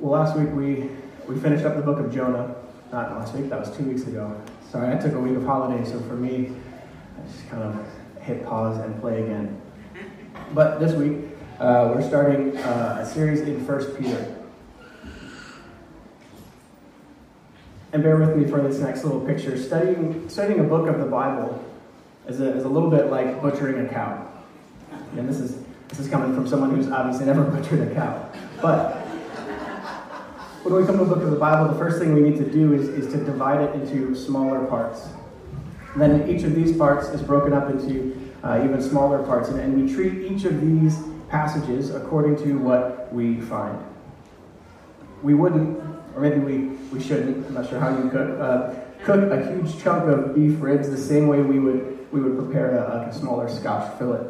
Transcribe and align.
Well, 0.00 0.18
last 0.18 0.34
week 0.34 0.48
we, 0.54 0.88
we 1.28 1.38
finished 1.38 1.66
up 1.66 1.76
the 1.76 1.82
book 1.82 1.98
of 1.98 2.10
Jonah. 2.10 2.54
Not 2.90 3.10
last 3.10 3.34
week, 3.34 3.50
that 3.50 3.60
was 3.60 3.76
two 3.76 3.84
weeks 3.84 4.04
ago. 4.04 4.34
Sorry, 4.70 4.96
I 4.96 4.98
took 4.98 5.12
a 5.12 5.20
week 5.20 5.36
of 5.36 5.44
holiday, 5.44 5.84
so 5.84 6.00
for 6.00 6.14
me, 6.14 6.52
I 7.18 7.30
just 7.30 7.46
kind 7.50 7.62
of 7.62 7.86
hit 8.22 8.46
pause 8.46 8.78
and 8.78 8.98
play 9.02 9.22
again. 9.22 9.60
But 10.54 10.80
this 10.80 10.94
week, 10.94 11.18
uh, 11.58 11.92
we're 11.94 12.08
starting 12.08 12.56
uh, 12.56 13.00
a 13.02 13.06
series 13.06 13.42
in 13.42 13.62
First 13.66 13.98
Peter. 13.98 14.38
And 17.92 18.02
bear 18.02 18.16
with 18.16 18.34
me 18.34 18.50
for 18.50 18.62
this 18.62 18.78
next 18.78 19.04
little 19.04 19.20
picture. 19.20 19.58
Studying, 19.58 20.30
studying 20.30 20.60
a 20.60 20.64
book 20.64 20.88
of 20.88 20.98
the 20.98 21.04
Bible 21.04 21.62
is 22.26 22.40
a, 22.40 22.56
is 22.56 22.64
a 22.64 22.68
little 22.70 22.88
bit 22.88 23.10
like 23.10 23.42
butchering 23.42 23.84
a 23.84 23.88
cow. 23.90 24.26
And 25.14 25.28
this 25.28 25.40
is, 25.40 25.62
this 25.88 25.98
is 25.98 26.08
coming 26.08 26.34
from 26.34 26.48
someone 26.48 26.70
who's 26.70 26.88
obviously 26.88 27.26
never 27.26 27.44
butchered 27.50 27.86
a 27.86 27.94
cow. 27.94 28.32
But 28.62 28.99
when 30.62 30.74
we 30.74 30.84
come 30.84 30.98
to 30.98 31.04
a 31.04 31.06
book 31.06 31.22
of 31.22 31.30
the 31.30 31.38
Bible, 31.38 31.72
the 31.72 31.78
first 31.78 31.98
thing 31.98 32.12
we 32.12 32.20
need 32.20 32.36
to 32.36 32.50
do 32.50 32.74
is, 32.74 32.88
is 32.88 33.10
to 33.12 33.24
divide 33.24 33.62
it 33.62 33.74
into 33.74 34.14
smaller 34.14 34.66
parts. 34.66 35.08
Then 35.96 36.28
each 36.28 36.42
of 36.42 36.54
these 36.54 36.76
parts 36.76 37.08
is 37.08 37.22
broken 37.22 37.54
up 37.54 37.70
into 37.70 38.30
uh, 38.44 38.60
even 38.62 38.82
smaller 38.82 39.22
parts, 39.22 39.48
and, 39.48 39.58
and 39.58 39.82
we 39.82 39.92
treat 39.92 40.30
each 40.30 40.44
of 40.44 40.60
these 40.60 40.98
passages 41.30 41.90
according 41.90 42.36
to 42.44 42.58
what 42.58 43.12
we 43.12 43.40
find. 43.40 43.78
We 45.22 45.32
wouldn't, 45.34 45.78
or 46.14 46.20
maybe 46.20 46.40
we, 46.40 46.58
we 46.92 47.02
shouldn't, 47.02 47.46
I'm 47.46 47.54
not 47.54 47.68
sure 47.68 47.80
how 47.80 47.96
you 47.96 48.10
cook, 48.10 48.38
uh, 48.38 48.74
cook 49.02 49.32
a 49.32 49.50
huge 49.50 49.82
chunk 49.82 50.10
of 50.10 50.34
beef 50.34 50.60
ribs 50.60 50.90
the 50.90 50.98
same 50.98 51.26
way 51.26 51.40
we 51.40 51.58
would, 51.58 52.06
we 52.12 52.20
would 52.20 52.36
prepare 52.36 52.76
a, 52.76 53.08
a 53.08 53.12
smaller 53.12 53.48
scotch 53.48 53.98
fillet. 53.98 54.26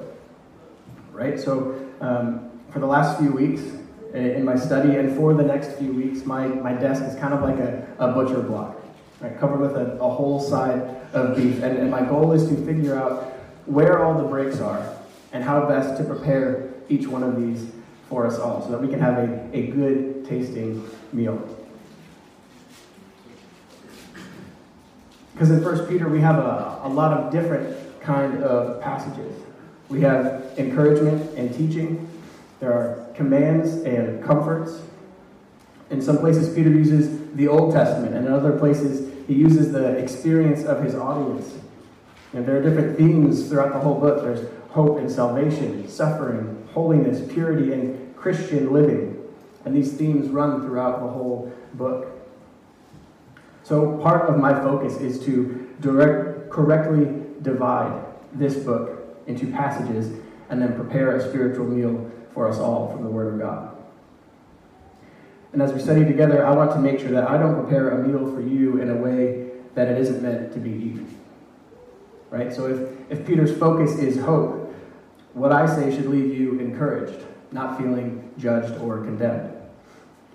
Right? 1.12 1.40
So, 1.40 1.88
um, 2.00 2.50
for 2.70 2.78
the 2.78 2.86
last 2.86 3.18
few 3.18 3.32
weeks, 3.32 3.62
Eh, 4.12 4.34
in 4.34 4.44
my 4.44 4.56
study, 4.56 4.96
and 4.96 5.16
for 5.16 5.34
the 5.34 5.42
next 5.42 5.78
few 5.78 5.92
weeks, 5.92 6.26
my, 6.26 6.46
my 6.46 6.72
desk 6.72 7.02
is 7.04 7.14
kind 7.20 7.32
of 7.32 7.42
like 7.42 7.58
a, 7.58 7.86
a 8.00 8.12
butcher 8.12 8.40
block, 8.40 8.76
right, 9.20 9.38
covered 9.38 9.60
with 9.60 9.76
a, 9.76 9.92
a 10.00 10.10
whole 10.10 10.40
side 10.40 10.80
of 11.12 11.36
beef. 11.36 11.62
And, 11.62 11.78
and 11.78 11.90
my 11.90 12.02
goal 12.02 12.32
is 12.32 12.48
to 12.48 12.56
figure 12.66 12.98
out 12.98 13.22
where 13.66 14.04
all 14.04 14.20
the 14.20 14.26
breaks 14.26 14.58
are 14.58 14.96
and 15.32 15.44
how 15.44 15.64
best 15.68 15.96
to 15.98 16.04
prepare 16.04 16.70
each 16.88 17.06
one 17.06 17.22
of 17.22 17.40
these 17.40 17.70
for 18.08 18.26
us 18.26 18.36
all 18.40 18.62
so 18.62 18.72
that 18.72 18.80
we 18.80 18.88
can 18.88 18.98
have 18.98 19.16
a, 19.16 19.56
a 19.56 19.68
good 19.68 20.26
tasting 20.26 20.84
meal. 21.12 21.38
Because 25.32 25.52
in 25.52 25.62
First 25.62 25.88
Peter, 25.88 26.08
we 26.08 26.20
have 26.20 26.36
a, 26.36 26.80
a 26.82 26.88
lot 26.88 27.12
of 27.12 27.30
different 27.30 27.76
kind 28.00 28.42
of 28.42 28.80
passages. 28.80 29.40
We 29.88 30.00
have 30.00 30.52
encouragement 30.58 31.38
and 31.38 31.54
teaching. 31.54 32.09
There 32.60 32.72
are 32.72 33.06
commands 33.14 33.72
and 33.84 34.22
comforts. 34.22 34.82
In 35.90 36.00
some 36.00 36.18
places, 36.18 36.54
Peter 36.54 36.70
uses 36.70 37.34
the 37.34 37.48
Old 37.48 37.72
Testament, 37.72 38.14
and 38.14 38.26
in 38.26 38.32
other 38.32 38.56
places, 38.58 39.12
he 39.26 39.34
uses 39.34 39.72
the 39.72 39.96
experience 39.96 40.64
of 40.64 40.84
his 40.84 40.94
audience. 40.94 41.54
And 42.32 42.46
there 42.46 42.58
are 42.58 42.62
different 42.62 42.96
themes 42.96 43.48
throughout 43.48 43.72
the 43.72 43.80
whole 43.80 43.98
book. 43.98 44.22
There's 44.22 44.48
hope 44.68 44.98
and 44.98 45.10
salvation, 45.10 45.88
suffering, 45.88 46.68
holiness, 46.72 47.20
purity, 47.32 47.72
and 47.72 48.14
Christian 48.14 48.72
living. 48.72 49.16
And 49.64 49.74
these 49.74 49.92
themes 49.94 50.28
run 50.28 50.62
throughout 50.62 51.00
the 51.00 51.08
whole 51.08 51.52
book. 51.74 52.08
So, 53.62 53.98
part 53.98 54.28
of 54.28 54.38
my 54.38 54.52
focus 54.52 54.96
is 55.00 55.24
to 55.24 55.74
direct, 55.80 56.50
correctly 56.50 57.08
divide 57.42 58.04
this 58.32 58.56
book 58.56 59.18
into 59.26 59.50
passages 59.50 60.12
and 60.50 60.60
then 60.60 60.74
prepare 60.74 61.16
a 61.16 61.28
spiritual 61.28 61.66
meal 61.66 62.10
for 62.34 62.48
us 62.48 62.58
all 62.58 62.92
from 62.92 63.04
the 63.04 63.10
Word 63.10 63.34
of 63.34 63.40
God. 63.40 63.76
And 65.52 65.60
as 65.60 65.72
we 65.72 65.80
study 65.80 66.04
together, 66.04 66.46
I 66.46 66.52
want 66.52 66.70
to 66.72 66.78
make 66.78 67.00
sure 67.00 67.10
that 67.10 67.28
I 67.28 67.36
don't 67.36 67.60
prepare 67.60 67.90
a 67.90 68.06
meal 68.06 68.32
for 68.32 68.40
you 68.40 68.80
in 68.80 68.90
a 68.90 68.94
way 68.94 69.50
that 69.74 69.88
it 69.88 69.98
isn't 69.98 70.22
meant 70.22 70.52
to 70.52 70.58
be 70.58 70.70
eaten. 70.70 71.18
Right? 72.30 72.52
So 72.52 72.66
if, 72.66 73.18
if 73.20 73.26
Peter's 73.26 73.56
focus 73.56 73.98
is 73.98 74.20
hope, 74.20 74.72
what 75.34 75.52
I 75.52 75.66
say 75.66 75.94
should 75.94 76.06
leave 76.06 76.34
you 76.38 76.60
encouraged, 76.60 77.24
not 77.50 77.78
feeling 77.78 78.32
judged 78.38 78.80
or 78.80 79.02
condemned. 79.02 79.52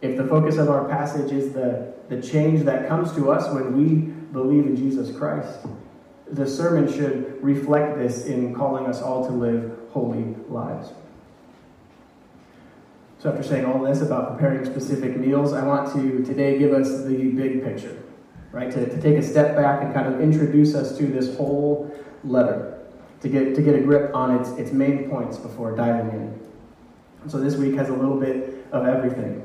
If 0.01 0.17
the 0.17 0.28
focus 0.28 0.57
of 0.57 0.69
our 0.69 0.88
passage 0.89 1.31
is 1.31 1.53
the, 1.53 1.94
the 2.09 2.22
change 2.22 2.63
that 2.63 2.88
comes 2.88 3.13
to 3.13 3.31
us 3.31 3.51
when 3.53 3.78
we 3.78 4.11
believe 4.34 4.66
in 4.66 4.75
Jesus 4.75 5.16
Christ, 5.16 5.59
the 6.29 6.47
sermon 6.47 6.91
should 6.91 7.41
reflect 7.41 7.97
this 7.97 8.25
in 8.25 8.53
calling 8.53 8.85
us 8.85 9.01
all 9.01 9.25
to 9.28 9.31
live 9.31 9.78
holy 9.91 10.35
lives. 10.50 10.89
So, 13.25 13.31
after 13.31 13.41
saying 13.41 13.65
all 13.65 13.81
this 13.81 14.01
about 14.01 14.37
preparing 14.37 14.63
specific 14.65 15.17
meals, 15.17 15.51
I 15.51 15.65
want 15.65 15.91
to 15.93 16.23
today 16.23 16.59
give 16.59 16.73
us 16.73 17.05
the 17.05 17.31
big 17.31 17.63
picture, 17.63 18.03
right? 18.51 18.69
To, 18.69 18.85
to 18.87 19.01
take 19.01 19.17
a 19.17 19.23
step 19.23 19.55
back 19.55 19.81
and 19.81 19.91
kind 19.95 20.13
of 20.13 20.21
introduce 20.21 20.75
us 20.75 20.95
to 20.99 21.07
this 21.07 21.35
whole 21.35 21.91
letter, 22.23 22.85
to 23.21 23.27
get, 23.27 23.55
to 23.55 23.63
get 23.63 23.73
a 23.73 23.79
grip 23.79 24.13
on 24.13 24.39
its, 24.39 24.49
its 24.59 24.71
main 24.71 25.09
points 25.09 25.37
before 25.37 25.75
diving 25.75 26.11
in. 26.11 26.39
So, 27.27 27.39
this 27.39 27.55
week 27.55 27.73
has 27.73 27.89
a 27.89 27.93
little 27.93 28.19
bit 28.19 28.67
of 28.71 28.85
everything. 28.85 29.43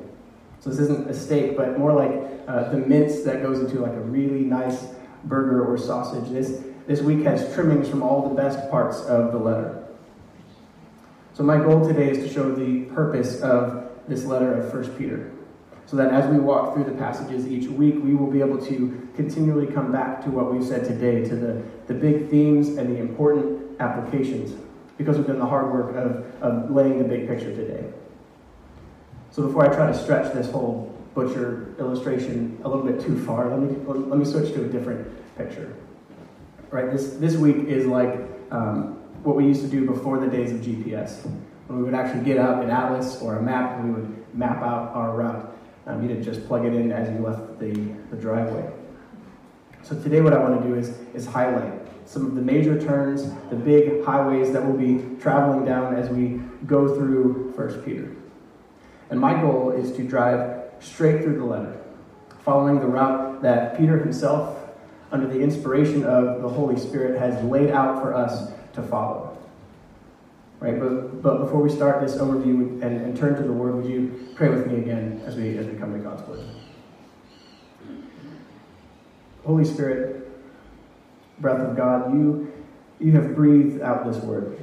So, 0.58 0.68
this 0.68 0.80
isn't 0.80 1.08
a 1.08 1.14
steak, 1.14 1.56
but 1.56 1.78
more 1.78 1.94
like 1.94 2.28
uh, 2.48 2.68
the 2.68 2.76
mince 2.76 3.22
that 3.22 3.40
goes 3.42 3.60
into 3.60 3.80
like 3.80 3.94
a 3.94 4.02
really 4.02 4.44
nice 4.44 4.88
burger 5.24 5.64
or 5.64 5.78
sausage. 5.78 6.30
This, 6.30 6.62
this 6.86 7.00
week 7.00 7.24
has 7.24 7.54
trimmings 7.54 7.88
from 7.88 8.02
all 8.02 8.28
the 8.28 8.34
best 8.34 8.70
parts 8.70 9.00
of 9.04 9.32
the 9.32 9.38
letter. 9.38 9.79
So 11.40 11.46
my 11.46 11.56
goal 11.56 11.88
today 11.88 12.10
is 12.10 12.18
to 12.18 12.28
show 12.28 12.54
the 12.54 12.82
purpose 12.94 13.40
of 13.40 13.92
this 14.06 14.26
letter 14.26 14.52
of 14.60 14.74
1 14.74 14.98
Peter. 14.98 15.32
So 15.86 15.96
that 15.96 16.12
as 16.12 16.30
we 16.30 16.38
walk 16.38 16.74
through 16.74 16.84
the 16.84 16.90
passages 16.90 17.46
each 17.46 17.66
week, 17.66 17.94
we 17.94 18.14
will 18.14 18.30
be 18.30 18.40
able 18.40 18.58
to 18.66 19.08
continually 19.16 19.66
come 19.66 19.90
back 19.90 20.22
to 20.24 20.30
what 20.30 20.52
we've 20.52 20.62
said 20.62 20.84
today, 20.84 21.24
to 21.26 21.34
the, 21.34 21.62
the 21.86 21.94
big 21.94 22.28
themes 22.28 22.76
and 22.76 22.94
the 22.94 23.00
important 23.00 23.80
applications, 23.80 24.52
because 24.98 25.16
we've 25.16 25.26
done 25.26 25.38
the 25.38 25.46
hard 25.46 25.72
work 25.72 25.96
of, 25.96 26.26
of 26.42 26.70
laying 26.70 26.98
the 26.98 27.08
big 27.08 27.26
picture 27.26 27.54
today. 27.54 27.90
So 29.30 29.46
before 29.46 29.64
I 29.64 29.74
try 29.74 29.86
to 29.86 29.96
stretch 29.98 30.34
this 30.34 30.50
whole 30.50 30.94
butcher 31.14 31.74
illustration 31.78 32.60
a 32.64 32.68
little 32.68 32.84
bit 32.84 33.00
too 33.00 33.18
far, 33.24 33.48
let 33.48 33.60
me, 33.60 33.78
let 33.86 34.18
me 34.18 34.26
switch 34.26 34.52
to 34.52 34.66
a 34.66 34.68
different 34.68 35.08
picture. 35.38 35.74
Right, 36.70 36.92
this, 36.92 37.14
this 37.14 37.36
week 37.36 37.66
is 37.66 37.86
like 37.86 38.28
um, 38.50 38.99
what 39.22 39.36
we 39.36 39.44
used 39.44 39.62
to 39.62 39.68
do 39.68 39.86
before 39.86 40.18
the 40.18 40.26
days 40.26 40.52
of 40.52 40.60
GPS. 40.60 41.24
When 41.66 41.78
we 41.78 41.84
would 41.84 41.94
actually 41.94 42.24
get 42.24 42.38
out 42.38 42.62
an 42.62 42.70
atlas 42.70 43.20
or 43.20 43.36
a 43.36 43.42
map 43.42 43.78
and 43.78 43.94
we 43.94 44.00
would 44.00 44.34
map 44.34 44.62
out 44.62 44.94
our 44.94 45.16
route. 45.16 45.56
Um, 45.86 46.02
you 46.02 46.08
didn't 46.08 46.24
just 46.24 46.46
plug 46.46 46.64
it 46.64 46.74
in 46.74 46.92
as 46.92 47.08
you 47.10 47.24
left 47.24 47.58
the, 47.58 47.72
the 48.10 48.16
driveway. 48.16 48.70
So 49.82 50.00
today 50.00 50.20
what 50.20 50.32
I 50.32 50.38
want 50.38 50.62
to 50.62 50.68
do 50.68 50.74
is, 50.74 50.98
is 51.14 51.26
highlight 51.26 51.80
some 52.10 52.26
of 52.26 52.34
the 52.34 52.42
major 52.42 52.80
turns, 52.80 53.30
the 53.50 53.56
big 53.56 54.04
highways 54.04 54.52
that 54.52 54.64
we'll 54.64 54.76
be 54.76 55.16
traveling 55.20 55.64
down 55.64 55.94
as 55.94 56.08
we 56.08 56.40
go 56.66 56.92
through 56.94 57.52
1 57.54 57.82
Peter. 57.82 58.10
And 59.10 59.20
my 59.20 59.40
goal 59.40 59.70
is 59.70 59.92
to 59.92 60.02
drive 60.02 60.64
straight 60.80 61.22
through 61.22 61.38
the 61.38 61.44
letter, 61.44 61.80
following 62.40 62.80
the 62.80 62.86
route 62.86 63.42
that 63.42 63.78
Peter 63.78 63.96
himself, 63.96 64.58
under 65.12 65.28
the 65.28 65.40
inspiration 65.40 66.04
of 66.04 66.42
the 66.42 66.48
Holy 66.48 66.78
Spirit, 66.78 67.18
has 67.20 67.42
laid 67.44 67.70
out 67.70 68.02
for 68.02 68.12
us 68.12 68.50
to 68.74 68.82
follow. 68.82 69.36
Right, 70.60 70.78
but, 70.78 71.22
but 71.22 71.38
before 71.38 71.62
we 71.62 71.70
start 71.70 72.02
this 72.02 72.16
overview 72.16 72.82
and, 72.82 73.00
and 73.00 73.16
turn 73.16 73.34
to 73.36 73.42
the 73.42 73.52
Word, 73.52 73.76
would 73.76 73.86
you 73.86 74.28
pray 74.34 74.50
with 74.50 74.66
me 74.66 74.76
again 74.76 75.22
as 75.24 75.36
we, 75.36 75.56
as 75.56 75.66
we 75.66 75.74
come 75.78 75.94
to 75.94 75.98
God's 75.98 76.22
Word? 76.28 76.40
Holy 79.46 79.64
Spirit, 79.64 80.30
breath 81.40 81.60
of 81.60 81.76
God, 81.76 82.12
you, 82.12 82.52
you 82.98 83.12
have 83.12 83.34
breathed 83.34 83.80
out 83.80 84.04
this 84.04 84.22
Word. 84.22 84.62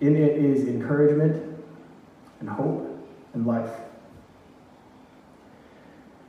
In 0.00 0.14
it 0.14 0.36
is 0.36 0.68
encouragement 0.68 1.60
and 2.38 2.48
hope 2.48 3.04
and 3.34 3.46
life. 3.48 3.72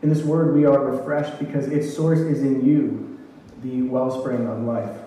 In 0.01 0.09
this 0.09 0.23
Word, 0.23 0.55
we 0.55 0.65
are 0.65 0.79
refreshed 0.83 1.37
because 1.37 1.67
its 1.67 1.93
source 1.93 2.19
is 2.19 2.41
in 2.41 2.65
you, 2.65 3.19
the 3.61 3.83
wellspring 3.83 4.47
of 4.47 4.63
life. 4.63 4.98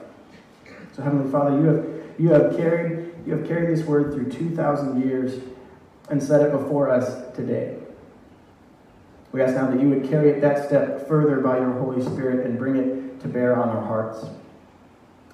So, 0.92 1.02
Heavenly 1.02 1.30
Father, 1.30 1.56
you 1.58 1.66
have, 1.66 2.20
you 2.20 2.28
have 2.30 2.56
carried 2.56 3.12
you 3.26 3.36
have 3.36 3.46
carried 3.46 3.76
this 3.76 3.86
word 3.86 4.12
through 4.12 4.30
2,000 4.30 5.08
years 5.08 5.40
and 6.10 6.22
set 6.22 6.42
it 6.42 6.50
before 6.50 6.90
us 6.90 7.34
today. 7.36 7.78
We 9.30 9.40
ask 9.40 9.54
now 9.54 9.70
that 9.70 9.80
you 9.80 9.88
would 9.88 10.08
carry 10.08 10.30
it 10.30 10.40
that 10.40 10.66
step 10.66 11.08
further 11.08 11.38
by 11.40 11.58
your 11.58 11.72
Holy 11.72 12.02
Spirit 12.02 12.44
and 12.44 12.58
bring 12.58 12.76
it 12.76 13.20
to 13.20 13.28
bear 13.28 13.56
on 13.56 13.68
our 13.68 13.82
hearts, 13.82 14.26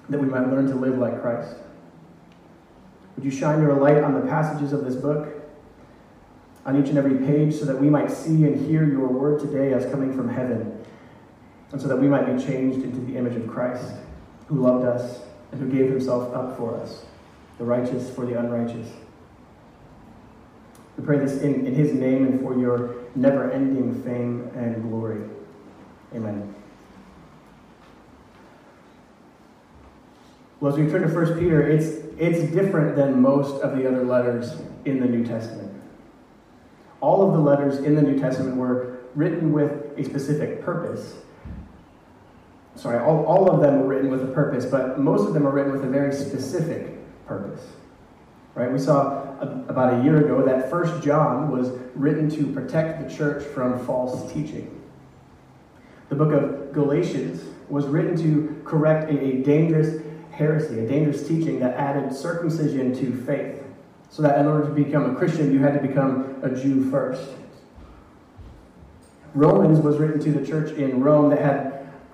that 0.07 0.19
we 0.19 0.27
might 0.27 0.47
learn 0.49 0.67
to 0.67 0.75
live 0.75 0.97
like 0.99 1.21
Christ. 1.21 1.55
Would 3.15 3.25
you 3.25 3.31
shine 3.31 3.61
your 3.61 3.73
light 3.73 3.97
on 3.97 4.13
the 4.13 4.21
passages 4.21 4.71
of 4.71 4.85
this 4.85 4.95
book, 4.95 5.27
on 6.65 6.81
each 6.81 6.89
and 6.89 6.97
every 6.97 7.17
page, 7.25 7.55
so 7.55 7.65
that 7.65 7.81
we 7.81 7.89
might 7.89 8.11
see 8.11 8.45
and 8.45 8.67
hear 8.69 8.85
your 8.85 9.07
word 9.07 9.41
today 9.41 9.73
as 9.73 9.85
coming 9.91 10.15
from 10.15 10.29
heaven, 10.29 10.81
and 11.71 11.81
so 11.81 11.87
that 11.87 11.97
we 11.97 12.07
might 12.07 12.25
be 12.25 12.41
changed 12.41 12.83
into 12.83 12.99
the 13.01 13.17
image 13.17 13.35
of 13.35 13.47
Christ, 13.47 13.91
who 14.47 14.61
loved 14.61 14.85
us 14.85 15.21
and 15.51 15.61
who 15.61 15.69
gave 15.69 15.89
himself 15.89 16.33
up 16.33 16.57
for 16.57 16.75
us, 16.75 17.05
the 17.57 17.63
righteous 17.63 18.09
for 18.13 18.25
the 18.25 18.39
unrighteous. 18.39 18.87
We 20.97 21.05
pray 21.05 21.17
this 21.19 21.41
in, 21.41 21.65
in 21.65 21.73
his 21.73 21.93
name 21.93 22.25
and 22.25 22.41
for 22.41 22.59
your 22.59 22.95
never 23.15 23.51
ending 23.51 24.03
fame 24.03 24.51
and 24.55 24.81
glory. 24.81 25.21
Amen. 26.13 26.53
Well, 30.59 30.73
as 30.73 30.77
we 30.77 30.89
turn 30.89 31.03
to 31.03 31.07
1 31.07 31.39
Peter, 31.39 31.61
it's, 31.61 32.03
it's 32.17 32.51
different 32.51 32.97
than 32.97 33.21
most 33.21 33.61
of 33.61 33.77
the 33.77 33.87
other 33.87 34.03
letters 34.03 34.57
in 34.83 34.99
the 34.99 35.07
New 35.07 35.25
Testament. 35.25 35.71
All 36.99 37.25
of 37.25 37.33
the 37.33 37.39
letters 37.39 37.77
in 37.77 37.95
the 37.95 38.01
New 38.01 38.19
Testament 38.19 38.57
were 38.57 38.97
written 39.15 39.53
with 39.53 39.71
a 39.97 40.03
specific 40.03 40.61
purpose. 40.61 41.15
Sorry, 42.79 42.97
all, 42.97 43.25
all 43.25 43.51
of 43.51 43.59
them 43.59 43.81
were 43.81 43.87
written 43.87 44.09
with 44.09 44.23
a 44.23 44.31
purpose, 44.31 44.65
but 44.65 44.97
most 44.97 45.27
of 45.27 45.33
them 45.33 45.45
are 45.45 45.51
written 45.51 45.73
with 45.73 45.83
a 45.83 45.89
very 45.89 46.13
specific 46.13 46.95
purpose. 47.27 47.61
Right? 48.55 48.71
We 48.71 48.79
saw 48.79 49.37
a, 49.41 49.65
about 49.67 49.99
a 49.99 50.03
year 50.03 50.23
ago 50.23 50.45
that 50.45 50.69
First 50.69 51.03
John 51.03 51.51
was 51.51 51.71
written 51.93 52.29
to 52.29 52.47
protect 52.53 53.05
the 53.05 53.13
church 53.13 53.43
from 53.43 53.85
false 53.85 54.31
teaching. 54.31 54.81
The 56.07 56.15
book 56.15 56.31
of 56.31 56.71
Galatians 56.71 57.43
was 57.67 57.85
written 57.85 58.15
to 58.21 58.61
correct 58.63 59.11
a, 59.11 59.19
a 59.19 59.43
dangerous 59.43 60.01
heresy, 60.31 60.79
a 60.79 60.87
dangerous 60.87 61.27
teaching 61.27 61.59
that 61.59 61.75
added 61.75 62.15
circumcision 62.15 62.95
to 62.95 63.13
faith. 63.25 63.61
So 64.09 64.21
that 64.21 64.39
in 64.39 64.47
order 64.47 64.69
to 64.69 64.73
become 64.73 65.13
a 65.13 65.15
Christian, 65.15 65.51
you 65.51 65.59
had 65.59 65.73
to 65.73 65.85
become 65.85 66.39
a 66.43 66.49
Jew 66.49 66.89
first. 66.89 67.29
Romans 69.35 69.79
was 69.79 69.97
written 69.97 70.19
to 70.21 70.31
the 70.31 70.47
church 70.47 70.71
in 70.77 71.01
Rome 71.01 71.29
that 71.29 71.41
had 71.41 71.68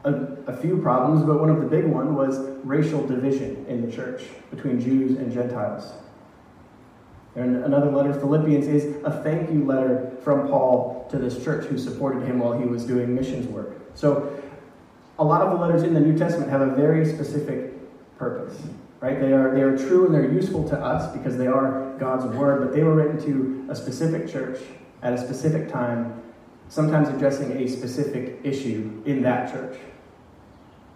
a, 0.05 0.51
a 0.51 0.55
few 0.55 0.77
problems, 0.77 1.25
but 1.25 1.39
one 1.39 1.49
of 1.49 1.59
the 1.59 1.65
big 1.67 1.85
ones 1.85 2.11
was 2.11 2.37
racial 2.63 3.05
division 3.05 3.65
in 3.67 3.85
the 3.85 3.91
church 3.93 4.23
between 4.51 4.79
Jews 4.79 5.17
and 5.17 5.33
Gentiles. 5.33 5.91
And 7.35 7.57
another 7.65 7.91
letter, 7.91 8.13
Philippians, 8.13 8.67
is 8.67 9.03
a 9.03 9.11
thank 9.23 9.51
you 9.51 9.65
letter 9.65 10.15
from 10.23 10.47
Paul 10.47 11.07
to 11.09 11.17
this 11.17 11.43
church 11.43 11.65
who 11.65 11.77
supported 11.77 12.23
him 12.23 12.39
while 12.39 12.57
he 12.57 12.65
was 12.65 12.85
doing 12.85 13.13
missions 13.13 13.47
work. 13.47 13.75
So, 13.95 14.41
a 15.17 15.23
lot 15.23 15.41
of 15.41 15.51
the 15.51 15.65
letters 15.65 15.83
in 15.83 15.93
the 15.93 15.99
New 15.99 16.17
Testament 16.17 16.49
have 16.51 16.61
a 16.61 16.75
very 16.75 17.05
specific 17.05 17.73
purpose, 18.17 18.57
right? 18.99 19.19
They 19.19 19.31
are, 19.33 19.53
they 19.53 19.61
are 19.61 19.77
true 19.77 20.05
and 20.05 20.13
they're 20.13 20.31
useful 20.31 20.67
to 20.69 20.77
us 20.77 21.11
because 21.15 21.37
they 21.37 21.47
are 21.47 21.95
God's 21.97 22.25
word, 22.35 22.61
but 22.61 22.73
they 22.73 22.83
were 22.83 22.95
written 22.95 23.19
to 23.25 23.71
a 23.71 23.75
specific 23.75 24.29
church 24.29 24.59
at 25.01 25.13
a 25.13 25.17
specific 25.17 25.71
time, 25.71 26.21
sometimes 26.67 27.07
addressing 27.07 27.51
a 27.53 27.67
specific 27.67 28.39
issue 28.43 29.01
in 29.05 29.21
that 29.23 29.51
church. 29.51 29.77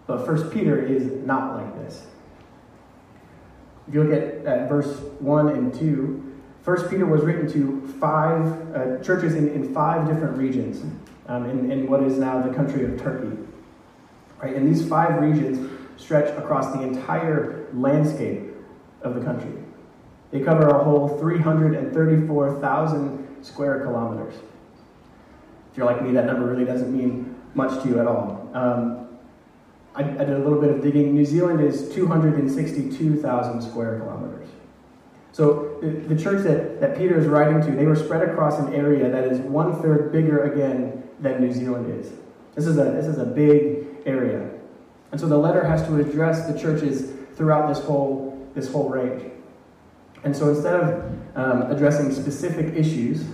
But 0.09 0.25
First 0.25 0.51
Peter 0.51 0.83
is 0.83 1.05
not 1.23 1.55
like 1.55 1.73
this. 1.85 2.05
If 3.87 3.93
you 3.93 4.03
look 4.03 4.11
at, 4.11 4.43
at 4.43 4.67
verse 4.67 5.01
1 5.19 5.49
and 5.49 5.71
2, 5.71 6.35
First 6.63 6.89
Peter 6.89 7.05
was 7.05 7.21
written 7.21 7.47
to 7.51 7.87
five 7.99 8.75
uh, 8.75 8.97
churches 9.03 9.35
in, 9.35 9.49
in 9.49 9.71
five 9.71 10.07
different 10.07 10.35
regions 10.35 10.83
um, 11.27 11.47
in, 11.47 11.71
in 11.71 11.87
what 11.87 12.01
is 12.01 12.17
now 12.17 12.41
the 12.41 12.51
country 12.51 12.85
of 12.85 12.99
Turkey. 12.99 13.37
Right? 14.41 14.55
And 14.55 14.67
these 14.67 14.89
five 14.89 15.21
regions 15.21 15.69
stretch 15.97 16.35
across 16.39 16.73
the 16.73 16.81
entire 16.81 17.67
landscape 17.73 18.49
of 19.03 19.13
the 19.13 19.21
country. 19.21 19.53
They 20.31 20.39
cover 20.39 20.69
a 20.69 20.83
whole 20.83 21.19
334,000 21.19 23.45
square 23.45 23.85
kilometers. 23.85 24.33
If 25.71 25.77
you're 25.77 25.85
like 25.85 26.01
me, 26.01 26.13
that 26.13 26.25
number 26.25 26.47
really 26.47 26.65
doesn't 26.65 26.91
mean 26.91 27.35
much 27.53 27.83
to 27.83 27.89
you 27.89 27.99
at 27.99 28.07
all. 28.07 28.49
Um, 28.55 29.08
I, 29.99 30.03
I, 30.03 30.23
did 30.23 30.29
a 30.29 30.39
little 30.39 30.61
bit 30.61 30.71
of 30.71 30.81
digging. 30.81 31.13
New 31.13 31.25
Zealand 31.25 31.59
is 31.59 31.93
262,000 31.93 33.61
square 33.61 33.99
kilometers. 33.99 34.47
So 35.33 35.77
the, 35.81 35.89
the 36.13 36.21
church 36.21 36.43
that, 36.45 36.79
that 36.79 36.97
Peter 36.97 37.19
is 37.19 37.27
writing 37.27 37.61
to, 37.61 37.71
they 37.71 37.85
were 37.85 37.97
spread 37.97 38.27
across 38.27 38.59
an 38.59 38.73
area 38.73 39.09
that 39.09 39.25
is 39.25 39.39
one 39.39 39.81
third 39.81 40.13
bigger 40.13 40.51
again 40.51 41.03
than 41.19 41.41
New 41.41 41.51
Zealand 41.51 41.93
is. 41.99 42.13
This 42.55 42.65
is 42.65 42.77
a, 42.77 42.85
this 42.85 43.07
is 43.07 43.17
a 43.17 43.25
big 43.25 43.87
area. 44.05 44.49
And 45.11 45.19
so 45.19 45.27
the 45.27 45.37
letter 45.37 45.65
has 45.65 45.85
to 45.87 45.99
address 45.99 46.47
the 46.47 46.57
churches 46.57 47.11
throughout 47.35 47.67
this 47.67 47.83
whole, 47.83 48.49
this 48.55 48.71
whole 48.71 48.89
range. 48.89 49.29
And 50.23 50.35
so 50.35 50.49
instead 50.49 50.75
of 50.75 51.11
um, 51.35 51.71
addressing 51.71 52.13
specific 52.13 52.73
issues, 52.75 53.25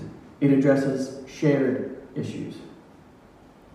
it 0.42 0.52
addresses 0.52 1.28
shared 1.30 2.02
issues. 2.16 2.56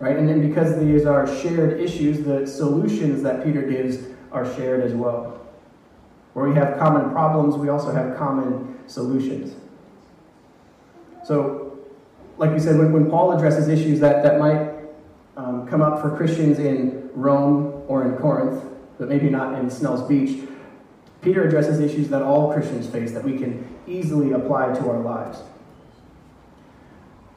Right? 0.01 0.17
And 0.17 0.27
then 0.27 0.41
because 0.41 0.79
these 0.79 1.05
are 1.05 1.27
shared 1.27 1.79
issues, 1.79 2.25
the 2.25 2.47
solutions 2.47 3.21
that 3.21 3.43
Peter 3.43 3.61
gives 3.61 3.99
are 4.31 4.51
shared 4.55 4.81
as 4.81 4.93
well. 4.93 5.39
Where 6.33 6.49
we 6.49 6.55
have 6.55 6.79
common 6.79 7.11
problems, 7.11 7.55
we 7.55 7.69
also 7.69 7.91
have 7.91 8.17
common 8.17 8.79
solutions. 8.87 9.55
So, 11.23 11.77
like 12.39 12.51
we 12.51 12.59
said, 12.59 12.79
when, 12.79 12.91
when 12.91 13.11
Paul 13.11 13.33
addresses 13.33 13.67
issues 13.67 13.99
that, 13.99 14.23
that 14.23 14.39
might 14.39 14.71
um, 15.37 15.67
come 15.67 15.83
up 15.83 16.01
for 16.01 16.17
Christians 16.17 16.57
in 16.57 17.11
Rome 17.13 17.83
or 17.87 18.03
in 18.03 18.17
Corinth, 18.17 18.63
but 18.97 19.07
maybe 19.07 19.29
not 19.29 19.59
in 19.59 19.69
Snell's 19.69 20.01
Beach, 20.07 20.47
Peter 21.21 21.47
addresses 21.47 21.79
issues 21.79 22.09
that 22.09 22.23
all 22.23 22.51
Christians 22.51 22.87
face 22.87 23.11
that 23.11 23.23
we 23.23 23.37
can 23.37 23.67
easily 23.85 24.31
apply 24.31 24.73
to 24.73 24.89
our 24.89 24.99
lives. 24.99 25.43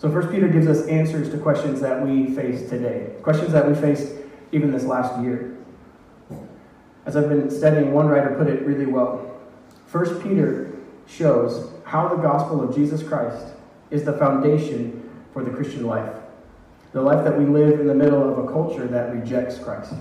So, 0.05 0.11
First 0.11 0.31
Peter 0.31 0.49
gives 0.49 0.67
us 0.67 0.87
answers 0.87 1.31
to 1.31 1.39
questions 1.39 1.81
that 1.81 2.07
we 2.07 2.27
face 2.35 2.69
today, 2.69 3.09
questions 3.23 3.53
that 3.53 3.67
we 3.67 3.75
faced 3.75 4.13
even 4.53 4.71
this 4.71 4.85
last 4.85 5.19
year. 5.23 5.57
As 7.07 7.17
I've 7.17 7.31
been 7.31 7.51
studying, 7.51 7.91
one 7.95 8.09
writer 8.09 8.35
put 8.37 8.47
it 8.47 8.67
really 8.67 8.85
well. 8.85 9.41
First 9.87 10.23
Peter 10.23 10.77
shows 11.07 11.73
how 11.87 12.07
the 12.09 12.17
gospel 12.17 12.63
of 12.63 12.75
Jesus 12.75 13.03
Christ 13.03 13.55
is 13.91 14.05
the 14.05 14.13
foundation 14.13 15.11
for 15.33 15.43
the 15.43 15.51
Christian 15.51 15.87
life, 15.87 16.15
the 16.93 17.01
life 17.01 17.25
that 17.25 17.39
we 17.39 17.47
live 17.47 17.81
in 17.81 17.87
the 17.87 17.95
middle 17.95 18.31
of 18.31 18.37
a 18.45 18.53
culture 18.53 18.87
that 18.87 19.11
rejects 19.11 19.57
Christ. 19.57 19.95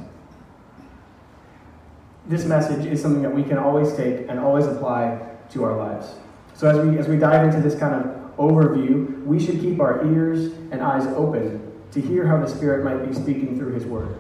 This 2.26 2.44
message 2.44 2.86
is 2.86 3.02
something 3.02 3.22
that 3.22 3.34
we 3.34 3.44
can 3.44 3.58
always 3.58 3.96
take 3.96 4.28
and 4.28 4.38
always 4.38 4.66
apply 4.66 5.30
to 5.52 5.64
our 5.64 5.78
lives. 5.78 6.16
So 6.56 6.68
as 6.68 6.86
we 6.86 6.98
as 6.98 7.08
we 7.08 7.16
dive 7.16 7.46
into 7.46 7.62
this 7.62 7.80
kind 7.80 7.96
of 7.96 8.23
overview, 8.38 9.24
we 9.26 9.40
should 9.40 9.60
keep 9.60 9.80
our 9.80 10.06
ears 10.06 10.54
and 10.72 10.82
eyes 10.82 11.06
open 11.16 11.72
to 11.92 12.02
hear 12.02 12.26
how 12.26 12.38
the 12.38 12.48
Spirit 12.48 12.84
might 12.84 13.08
be 13.08 13.14
speaking 13.14 13.58
through 13.58 13.74
His 13.74 13.86
Word. 13.86 14.16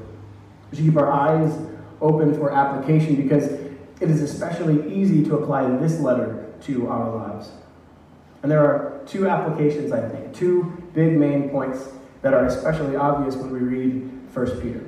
We 0.71 0.77
should 0.77 0.85
keep 0.85 0.97
our 0.97 1.11
eyes 1.11 1.57
open 2.01 2.33
for 2.35 2.51
application 2.51 3.15
because 3.15 3.45
it 3.45 4.09
is 4.09 4.21
especially 4.21 4.93
easy 4.93 5.23
to 5.25 5.37
apply 5.37 5.69
this 5.77 5.99
letter 5.99 6.53
to 6.63 6.87
our 6.87 7.15
lives. 7.15 7.51
And 8.41 8.51
there 8.51 8.59
are 8.59 9.01
two 9.05 9.27
applications, 9.27 9.91
I 9.91 10.07
think, 10.07 10.33
two 10.33 10.83
big 10.93 11.17
main 11.17 11.49
points 11.49 11.87
that 12.21 12.33
are 12.33 12.45
especially 12.45 12.95
obvious 12.95 13.35
when 13.35 13.51
we 13.51 13.59
read 13.59 14.11
1 14.33 14.61
Peter. 14.61 14.83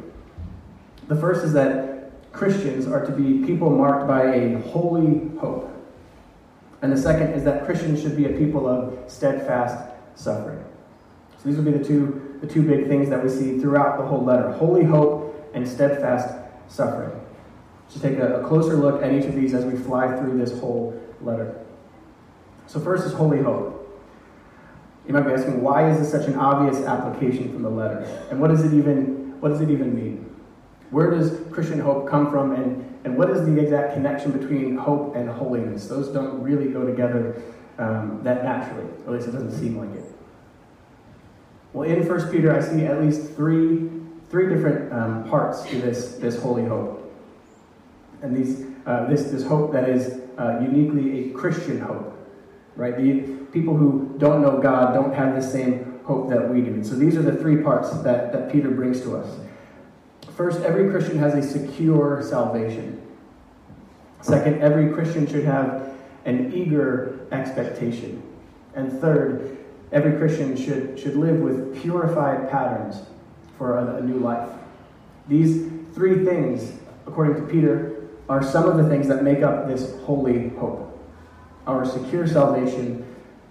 The 1.08 1.16
first 1.16 1.44
is 1.44 1.54
that 1.54 2.32
Christians 2.32 2.88
are 2.88 3.06
to 3.06 3.12
be 3.12 3.46
people 3.46 3.70
marked 3.70 4.08
by 4.08 4.24
a 4.24 4.60
holy 4.60 5.30
hope. 5.40 5.72
And 6.86 6.94
the 6.94 7.02
second 7.02 7.34
is 7.34 7.44
that 7.46 7.66
Christians 7.66 8.00
should 8.00 8.16
be 8.16 8.26
a 8.26 8.38
people 8.38 8.68
of 8.68 9.10
steadfast 9.12 9.90
suffering. 10.14 10.64
So 11.32 11.50
these 11.50 11.58
will 11.58 11.64
be 11.64 11.72
the 11.72 11.84
two, 11.84 12.38
the 12.42 12.46
two 12.46 12.62
big 12.62 12.88
things 12.88 13.10
that 13.10 13.24
we 13.24 13.28
see 13.28 13.58
throughout 13.58 13.98
the 13.98 14.06
whole 14.06 14.24
letter 14.24 14.52
holy 14.52 14.84
hope 14.84 15.50
and 15.56 15.68
steadfast 15.68 16.38
suffering. 16.68 17.20
Let's 17.90 18.02
take 18.02 18.20
a, 18.20 18.40
a 18.40 18.48
closer 18.48 18.76
look 18.76 19.02
at 19.02 19.12
each 19.14 19.26
of 19.26 19.34
these 19.34 19.56
as 19.56 19.66
we 19.66 19.76
fly 19.76 20.16
through 20.16 20.38
this 20.38 20.60
whole 20.60 21.02
letter. 21.22 21.60
So, 22.68 22.80
first 22.80 23.08
is 23.08 23.14
holy 23.14 23.42
hope. 23.42 23.72
You 25.08 25.14
might 25.16 25.26
be 25.26 25.32
asking, 25.32 25.64
why 25.64 25.90
is 25.90 25.98
this 25.98 26.12
such 26.12 26.28
an 26.28 26.36
obvious 26.36 26.86
application 26.86 27.52
from 27.52 27.64
the 27.64 27.70
letter? 27.72 28.04
And 28.30 28.40
what 28.40 28.52
does 28.52 28.64
it 28.64 28.78
even, 28.78 29.42
what 29.42 29.50
does 29.50 29.62
it 29.62 29.72
even 29.72 29.96
mean? 29.96 30.15
Where 30.96 31.12
does 31.12 31.42
Christian 31.52 31.78
hope 31.78 32.08
come 32.08 32.32
from? 32.32 32.54
And, 32.54 32.98
and 33.04 33.18
what 33.18 33.30
is 33.30 33.46
the 33.46 33.60
exact 33.60 33.96
connection 33.96 34.32
between 34.32 34.78
hope 34.78 35.14
and 35.18 35.28
holiness? 35.30 35.88
Those 35.88 36.08
don't 36.08 36.42
really 36.42 36.70
go 36.70 36.86
together 36.86 37.44
um, 37.78 38.22
that 38.24 38.46
naturally. 38.46 38.88
At 39.06 39.12
least 39.12 39.28
it 39.28 39.32
doesn't 39.32 39.60
seem 39.60 39.78
like 39.78 39.94
it. 39.94 40.06
Well, 41.74 41.84
in 41.84 42.08
1 42.08 42.32
Peter, 42.32 42.56
I 42.56 42.62
see 42.62 42.86
at 42.86 43.02
least 43.02 43.34
three 43.34 43.90
three 44.30 44.48
different 44.48 44.94
um, 44.94 45.30
parts 45.30 45.64
to 45.64 45.82
this, 45.82 46.16
this 46.16 46.42
holy 46.42 46.64
hope. 46.64 47.14
And 48.22 48.34
these, 48.34 48.66
uh, 48.86 49.06
this, 49.08 49.26
this 49.26 49.44
hope 49.44 49.74
that 49.74 49.90
is 49.90 50.22
uh, 50.38 50.60
uniquely 50.62 51.30
a 51.30 51.34
Christian 51.34 51.82
hope, 51.82 52.18
right? 52.78 52.96
The 52.96 53.22
people 53.52 53.76
who 53.76 54.16
don't 54.18 54.42
know 54.42 54.62
God 54.62 54.94
don't 54.94 55.14
have 55.14 55.36
the 55.36 55.42
same 55.42 56.00
hope 56.06 56.30
that 56.30 56.50
we 56.50 56.62
do. 56.62 56.72
And 56.72 56.88
so 56.88 56.96
these 56.96 57.18
are 57.18 57.22
the 57.22 57.36
three 57.36 57.58
parts 57.58 57.92
that, 58.04 58.32
that 58.32 58.50
Peter 58.50 58.72
brings 58.72 59.02
to 59.02 59.18
us. 59.18 59.45
First, 60.36 60.62
every 60.62 60.90
Christian 60.92 61.18
has 61.20 61.34
a 61.34 61.42
secure 61.42 62.22
salvation. 62.22 63.02
Second, 64.22 64.62
every 64.62 64.94
Christian 64.94 65.26
should 65.28 65.46
have 65.46 65.94
an 66.26 66.52
eager 66.54 67.26
expectation. 67.32 68.22
And 68.76 68.92
third, 69.00 69.58
every 69.94 70.18
Christian 70.18 70.58
should, 70.58 71.00
should 71.00 71.16
live 71.16 71.40
with 71.40 71.82
purified 71.82 72.50
patterns 72.50 72.98
for 73.58 73.78
a, 73.78 73.98
a 73.98 74.02
new 74.02 74.20
life. 74.20 74.50
These 75.30 75.72
three 75.94 76.26
things, 76.26 76.74
according 77.08 77.36
to 77.36 77.52
Peter, 77.52 78.08
are 78.28 78.44
some 78.44 78.68
of 78.68 78.78
the 78.78 78.90
things 78.90 79.08
that 79.08 79.24
make 79.24 79.42
up 79.42 79.68
this 79.68 79.96
holy 80.02 80.50
hope 80.50 80.92
our 81.68 81.84
secure 81.84 82.28
salvation, 82.28 83.04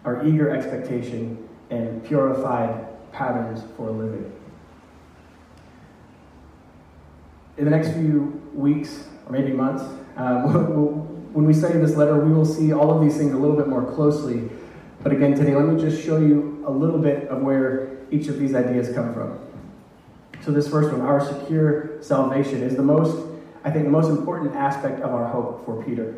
our 0.04 0.24
eager 0.24 0.48
expectation, 0.50 1.48
and 1.70 2.04
purified 2.04 2.86
patterns 3.10 3.64
for 3.76 3.90
living. 3.90 4.30
In 7.56 7.64
the 7.64 7.70
next 7.70 7.92
few 7.92 8.42
weeks, 8.52 9.04
or 9.26 9.32
maybe 9.32 9.52
months, 9.52 9.84
um, 10.16 10.52
when 11.32 11.44
we 11.44 11.54
study 11.54 11.78
this 11.78 11.96
letter, 11.96 12.18
we 12.18 12.32
will 12.32 12.44
see 12.44 12.72
all 12.72 12.96
of 12.96 13.02
these 13.02 13.16
things 13.16 13.32
a 13.32 13.36
little 13.36 13.56
bit 13.56 13.68
more 13.68 13.84
closely. 13.92 14.48
But 15.02 15.12
again, 15.12 15.34
today, 15.34 15.54
let 15.54 15.66
me 15.66 15.80
just 15.80 16.04
show 16.04 16.18
you 16.18 16.64
a 16.66 16.70
little 16.70 16.98
bit 16.98 17.28
of 17.28 17.42
where 17.42 17.98
each 18.10 18.28
of 18.28 18.38
these 18.38 18.54
ideas 18.54 18.92
come 18.94 19.14
from. 19.14 19.38
So, 20.42 20.50
this 20.50 20.68
first 20.68 20.90
one, 20.90 21.00
our 21.00 21.24
secure 21.24 22.02
salvation, 22.02 22.62
is 22.62 22.76
the 22.76 22.82
most, 22.82 23.16
I 23.64 23.70
think, 23.70 23.84
the 23.84 23.90
most 23.90 24.08
important 24.08 24.54
aspect 24.54 25.00
of 25.00 25.12
our 25.12 25.26
hope 25.26 25.64
for 25.64 25.82
Peter. 25.84 26.14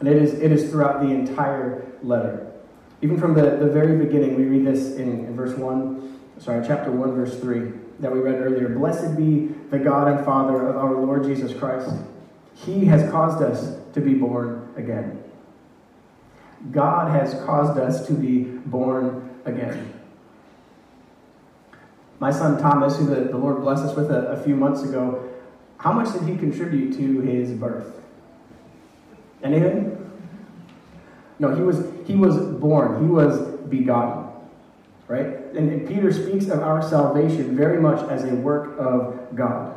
And 0.00 0.08
it 0.08 0.16
is, 0.16 0.34
it 0.34 0.52
is 0.52 0.70
throughout 0.70 1.00
the 1.00 1.08
entire 1.08 1.86
letter. 2.02 2.52
Even 3.00 3.18
from 3.18 3.34
the, 3.34 3.42
the 3.56 3.66
very 3.66 3.96
beginning, 3.96 4.36
we 4.36 4.44
read 4.44 4.66
this 4.66 4.96
in, 4.96 5.26
in 5.26 5.36
verse 5.36 5.56
1, 5.56 6.20
sorry, 6.38 6.64
chapter 6.66 6.90
1, 6.90 7.14
verse 7.14 7.38
3, 7.38 7.72
that 7.98 8.12
we 8.12 8.20
read 8.20 8.40
earlier. 8.40 8.68
Blessed 8.68 9.16
be 9.16 9.48
the 9.70 9.78
God 9.78 10.08
and 10.08 10.24
Father 10.24 10.68
of 10.68 10.76
our 10.76 10.94
Lord 10.94 11.24
Jesus 11.24 11.52
Christ. 11.52 11.90
He 12.54 12.84
has 12.86 13.10
caused 13.10 13.42
us 13.42 13.76
to 13.94 14.00
be 14.00 14.14
born 14.14 14.72
again. 14.76 15.22
God 16.72 17.10
has 17.10 17.34
caused 17.44 17.78
us 17.78 18.06
to 18.06 18.12
be 18.14 18.40
born 18.40 19.30
again. 19.44 19.94
My 22.20 22.32
son 22.32 22.60
Thomas, 22.60 22.98
who 22.98 23.06
the, 23.06 23.22
the 23.22 23.36
Lord 23.36 23.60
blessed 23.60 23.84
us 23.84 23.96
with 23.96 24.10
a, 24.10 24.30
a 24.30 24.42
few 24.42 24.56
months 24.56 24.82
ago, 24.82 25.28
how 25.78 25.92
much 25.92 26.12
did 26.12 26.22
he 26.28 26.36
contribute 26.36 26.96
to 26.96 27.20
his 27.20 27.52
birth? 27.52 27.94
Anything? 29.42 29.94
No, 31.38 31.54
he 31.54 31.62
was 31.62 31.84
he 32.06 32.16
was 32.16 32.36
born. 32.36 33.04
He 33.04 33.08
was 33.08 33.40
begotten. 33.68 34.17
Right? 35.08 35.26
And, 35.26 35.72
and 35.72 35.88
Peter 35.88 36.12
speaks 36.12 36.48
of 36.48 36.60
our 36.60 36.86
salvation 36.86 37.56
very 37.56 37.80
much 37.80 38.06
as 38.10 38.24
a 38.24 38.34
work 38.34 38.78
of 38.78 39.34
God. 39.34 39.74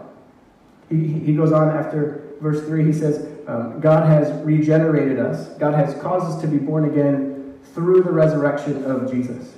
He, 0.90 1.08
he 1.08 1.34
goes 1.34 1.54
on 1.54 1.70
after 1.70 2.36
verse 2.42 2.66
3, 2.66 2.86
he 2.86 2.92
says, 2.92 3.32
um, 3.48 3.80
God 3.80 4.06
has 4.08 4.32
regenerated 4.46 5.20
us. 5.20 5.50
God 5.58 5.74
has 5.74 6.00
caused 6.02 6.26
us 6.36 6.42
to 6.42 6.48
be 6.48 6.58
born 6.58 6.86
again 6.86 7.60
through 7.74 8.04
the 8.04 8.12
resurrection 8.12 8.84
of 8.84 9.12
Jesus. 9.12 9.54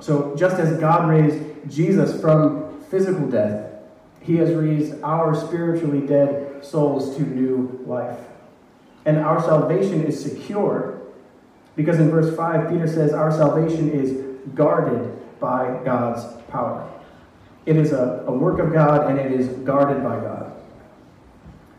So, 0.00 0.36
just 0.36 0.56
as 0.56 0.78
God 0.78 1.08
raised 1.08 1.42
Jesus 1.68 2.20
from 2.20 2.80
physical 2.84 3.28
death, 3.28 3.72
he 4.20 4.36
has 4.36 4.54
raised 4.54 5.02
our 5.02 5.34
spiritually 5.34 6.06
dead 6.06 6.64
souls 6.64 7.16
to 7.16 7.22
new 7.22 7.82
life. 7.86 8.18
And 9.04 9.18
our 9.18 9.40
salvation 9.42 10.04
is 10.04 10.22
secure 10.22 11.00
because 11.76 11.98
in 11.98 12.10
verse 12.10 12.34
5, 12.36 12.70
Peter 12.70 12.86
says 12.86 13.12
our 13.12 13.30
salvation 13.30 13.90
is 13.90 14.27
guarded 14.54 15.40
by 15.40 15.80
God's 15.84 16.24
power. 16.50 16.90
It 17.66 17.76
is 17.76 17.92
a, 17.92 18.24
a 18.26 18.32
work 18.32 18.58
of 18.60 18.72
God 18.72 19.10
and 19.10 19.18
it 19.18 19.32
is 19.32 19.48
guarded 19.58 20.02
by 20.02 20.16
God. 20.20 20.52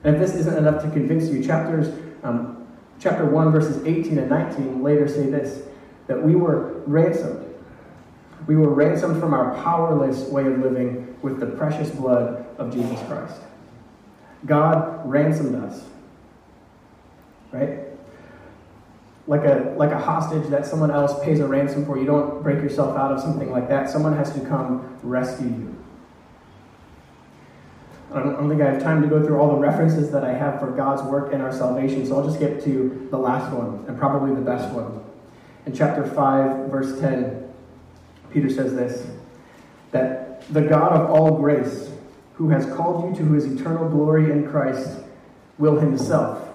And 0.04 0.16
if 0.16 0.22
this 0.22 0.36
isn't 0.36 0.58
enough 0.58 0.82
to 0.84 0.90
convince 0.92 1.30
you, 1.30 1.44
chapters 1.44 1.88
um, 2.24 2.68
chapter 3.00 3.26
1, 3.26 3.52
verses 3.52 3.86
18 3.86 4.18
and 4.18 4.30
19 4.30 4.84
later 4.84 5.08
say 5.08 5.30
this 5.30 5.64
that 6.08 6.22
we 6.22 6.36
were 6.36 6.82
ransomed. 6.88 7.46
We 8.48 8.56
were 8.56 8.70
ransomed 8.74 9.20
from 9.20 9.34
our 9.34 9.54
powerless 9.64 10.22
way 10.30 10.48
of 10.48 10.58
living 10.58 11.16
with 11.22 11.40
the 11.40 11.46
precious 11.46 11.92
blood 11.92 12.48
of 12.58 12.74
Jesus 12.74 13.00
Christ. 13.08 13.42
God 14.46 15.08
ransomed 15.08 15.56
us. 15.56 15.84
Right? 17.52 17.89
Like 19.30 19.46
a, 19.46 19.76
like 19.78 19.92
a 19.92 20.00
hostage 20.00 20.50
that 20.50 20.66
someone 20.66 20.90
else 20.90 21.24
pays 21.24 21.40
a 21.40 21.48
ransom 21.48 21.86
for. 21.86 22.00
You 22.00 22.06
don't 22.06 22.42
break 22.42 22.58
yourself 22.64 22.98
out 22.98 23.12
of 23.12 23.22
something 23.22 23.52
like 23.52 23.70
that. 23.70 23.90
Someone 23.90 24.18
has 24.18 24.34
to 24.34 24.40
come 24.42 24.98
rescue 25.04 25.48
you. 25.48 25.80
I 28.12 28.22
don't, 28.22 28.34
I 28.34 28.40
don't 28.40 28.50
think 28.50 28.62
I 28.62 28.72
have 28.72 28.82
time 28.82 29.04
to 29.04 29.08
go 29.08 29.24
through 29.24 29.40
all 29.40 29.50
the 29.50 29.62
references 29.62 30.10
that 30.12 30.24
I 30.24 30.34
have 30.34 30.60
for 30.60 30.72
God's 30.72 31.04
work 31.04 31.32
and 31.32 31.44
our 31.44 31.54
salvation, 31.54 32.08
so 32.08 32.18
I'll 32.18 32.26
just 32.26 32.40
get 32.40 32.64
to 32.64 33.08
the 33.12 33.18
last 33.18 33.54
one, 33.54 33.86
and 33.88 34.00
probably 34.00 34.34
the 34.34 34.42
best 34.42 34.74
one. 34.74 35.04
In 35.68 35.76
chapter 35.76 36.04
5, 36.04 36.72
verse 36.72 37.00
10, 37.00 37.54
Peter 38.32 38.50
says 38.50 38.74
this 38.74 39.08
that 39.92 40.48
the 40.52 40.62
God 40.62 40.94
of 40.94 41.12
all 41.12 41.38
grace, 41.38 41.92
who 42.34 42.50
has 42.50 42.66
called 42.76 43.10
you 43.10 43.24
to 43.24 43.34
his 43.34 43.46
eternal 43.46 43.88
glory 43.90 44.32
in 44.32 44.50
Christ, 44.50 45.00
will 45.60 45.80
himself 45.80 46.48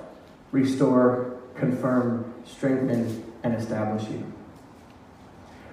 restore, 0.50 1.36
confirm, 1.54 2.33
strengthen, 2.46 3.32
and 3.42 3.54
establish 3.54 4.08
you. 4.08 4.32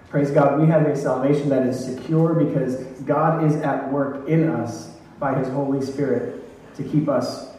Praise 0.09 0.29
God, 0.29 0.59
we 0.59 0.67
have 0.67 0.85
a 0.85 0.95
salvation 0.95 1.49
that 1.49 1.65
is 1.65 1.83
secure 1.83 2.33
because 2.33 2.75
God 3.05 3.45
is 3.45 3.55
at 3.57 3.91
work 3.91 4.27
in 4.27 4.49
us 4.49 4.89
by 5.19 5.35
his 5.35 5.47
Holy 5.49 5.85
Spirit 5.85 6.43
to 6.75 6.83
keep 6.83 7.07
us 7.07 7.51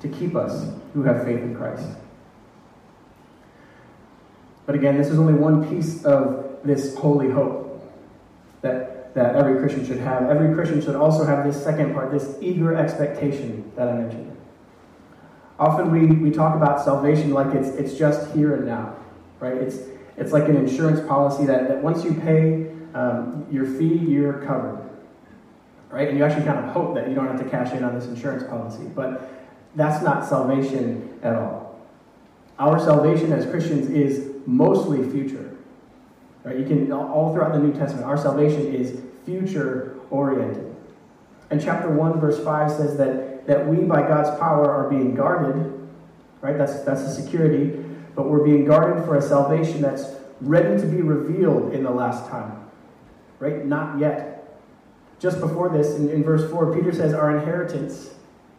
to 0.00 0.08
keep 0.08 0.36
us 0.36 0.66
who 0.92 1.02
have 1.02 1.24
faith 1.24 1.40
in 1.40 1.56
Christ. 1.56 1.88
But 4.66 4.74
again, 4.74 4.98
this 4.98 5.08
is 5.08 5.18
only 5.18 5.34
one 5.34 5.68
piece 5.68 6.04
of 6.04 6.58
this 6.62 6.94
holy 6.96 7.30
hope 7.30 7.82
that, 8.62 9.14
that 9.14 9.34
every 9.36 9.58
Christian 9.60 9.86
should 9.86 9.98
have. 9.98 10.28
Every 10.28 10.54
Christian 10.54 10.80
should 10.82 10.94
also 10.94 11.24
have 11.24 11.44
this 11.44 11.62
second 11.62 11.94
part, 11.94 12.10
this 12.10 12.36
eager 12.40 12.74
expectation 12.74 13.72
that 13.76 13.88
I 13.88 13.94
mentioned. 13.94 14.33
Often 15.58 15.90
we, 15.92 16.06
we 16.06 16.30
talk 16.30 16.56
about 16.56 16.84
salvation 16.84 17.30
like 17.30 17.54
it's, 17.54 17.68
it's 17.68 17.96
just 17.96 18.34
here 18.34 18.56
and 18.56 18.66
now, 18.66 18.96
right? 19.40 19.54
It's, 19.54 19.78
it's 20.16 20.32
like 20.32 20.48
an 20.48 20.56
insurance 20.56 21.06
policy 21.06 21.44
that, 21.46 21.68
that 21.68 21.82
once 21.82 22.04
you 22.04 22.14
pay 22.14 22.70
um, 22.94 23.46
your 23.50 23.66
fee, 23.66 23.96
you're 23.96 24.44
covered 24.44 24.84
right? 25.94 26.08
And 26.08 26.18
you 26.18 26.24
actually 26.24 26.44
kind 26.44 26.58
of 26.58 26.72
hope 26.72 26.96
that 26.96 27.08
you 27.08 27.14
don't 27.14 27.28
have 27.28 27.38
to 27.38 27.48
cash 27.48 27.72
in 27.72 27.84
on 27.84 27.94
this 27.94 28.06
insurance 28.06 28.42
policy. 28.42 28.82
But 28.82 29.30
that's 29.76 30.02
not 30.02 30.26
salvation 30.26 31.20
at 31.22 31.36
all. 31.36 31.78
Our 32.58 32.80
salvation 32.80 33.32
as 33.32 33.46
Christians 33.46 33.88
is 33.90 34.32
mostly 34.44 35.08
future. 35.10 35.56
Right? 36.42 36.58
You 36.58 36.66
can 36.66 36.90
all 36.92 37.32
throughout 37.32 37.52
the 37.52 37.60
New 37.60 37.72
Testament, 37.72 38.06
our 38.06 38.18
salvation 38.18 38.74
is 38.74 39.00
future 39.24 39.96
oriented. 40.10 40.74
And 41.50 41.62
chapter 41.62 41.88
1, 41.88 42.20
verse 42.20 42.42
5 42.42 42.72
says 42.72 42.96
that, 42.96 43.33
that 43.46 43.66
we, 43.66 43.84
by 43.84 44.02
God's 44.02 44.38
power, 44.38 44.70
are 44.70 44.88
being 44.88 45.14
guarded. 45.14 45.72
Right? 46.40 46.56
That's, 46.56 46.82
that's 46.82 47.02
a 47.02 47.14
security. 47.14 47.84
But 48.14 48.28
we're 48.28 48.44
being 48.44 48.64
guarded 48.64 49.04
for 49.04 49.16
a 49.16 49.22
salvation 49.22 49.82
that's 49.82 50.04
ready 50.40 50.80
to 50.80 50.86
be 50.86 51.02
revealed 51.02 51.72
in 51.72 51.82
the 51.82 51.90
last 51.90 52.28
time. 52.30 52.68
Right? 53.38 53.64
Not 53.64 53.98
yet 53.98 54.34
just 55.24 55.40
before 55.40 55.70
this, 55.70 55.96
in, 55.96 56.10
in 56.10 56.22
verse 56.22 56.50
4, 56.50 56.74
Peter 56.74 56.92
says, 56.92 57.14
Our 57.14 57.38
inheritance 57.38 58.10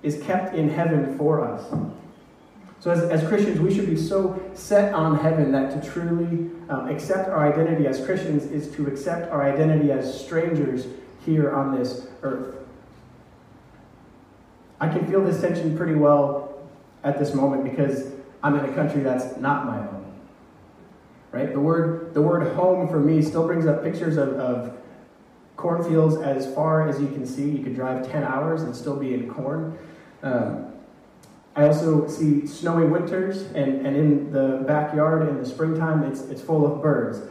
is 0.02 0.22
kept 0.24 0.56
in 0.56 0.70
heaven 0.70 1.16
for 1.18 1.44
us. 1.48 1.64
So, 2.80 2.92
as, 2.92 3.04
as 3.04 3.28
Christians, 3.28 3.60
we 3.60 3.74
should 3.74 3.88
be 3.88 3.98
so 3.98 4.42
set 4.54 4.94
on 4.94 5.18
heaven 5.20 5.52
that 5.52 5.72
to 5.80 5.90
truly 5.90 6.50
um, 6.70 6.90
accept 6.90 7.30
our 7.30 7.48
identity 7.48 7.88
as 7.88 8.04
Christians 8.04 8.46
is 8.46 8.74
to 8.76 8.88
accept 8.88 9.32
our 9.32 9.44
identity 9.44 9.92
as 9.92 10.20
strangers 10.20 10.88
here 11.26 11.54
on 11.54 11.78
this 11.78 12.08
earth. 12.24 12.56
I 14.80 14.90
can 14.90 15.08
feel 15.08 15.24
this 15.24 15.42
tension 15.42 15.78
pretty 15.78 15.96
well 15.96 16.60
at 17.04 17.18
this 17.18 17.34
moment 17.34 17.64
because 17.64 18.12
I'm 18.44 18.58
in 18.60 18.66
a 18.66 18.74
country 18.74 19.02
that's 19.02 19.38
not 19.38 19.66
my 19.66 19.80
own. 19.80 20.14
Right? 21.32 21.52
The 21.52 21.60
word, 21.60 22.14
the 22.14 22.22
word 22.22 22.56
home 22.56 22.88
for 22.88 23.00
me 23.00 23.22
still 23.22 23.46
brings 23.46 23.66
up 23.66 23.84
pictures 23.84 24.18
of, 24.18 24.30
of 24.34 24.78
cornfields 25.58 26.18
as 26.18 26.54
far 26.54 26.88
as 26.88 27.00
you 27.02 27.08
can 27.08 27.26
see. 27.26 27.50
You 27.50 27.64
could 27.64 27.76
drive 27.76 28.10
10 28.10 28.24
hours 28.24 28.64
and 28.64 28.76
still 28.76 28.96
be 28.96 29.14
in 29.14 29.34
corn. 29.34 29.78
Um, 30.24 30.74
I 31.56 31.68
also 31.68 32.08
see 32.08 32.46
snowy 32.46 32.86
winters, 32.86 33.44
and, 33.54 33.86
and 33.86 33.96
in 33.96 34.32
the 34.32 34.64
backyard 34.68 35.30
in 35.30 35.38
the 35.38 35.46
springtime, 35.46 36.04
it's, 36.04 36.22
it's 36.24 36.42
full 36.42 36.66
of 36.66 36.82
birds. 36.82 37.22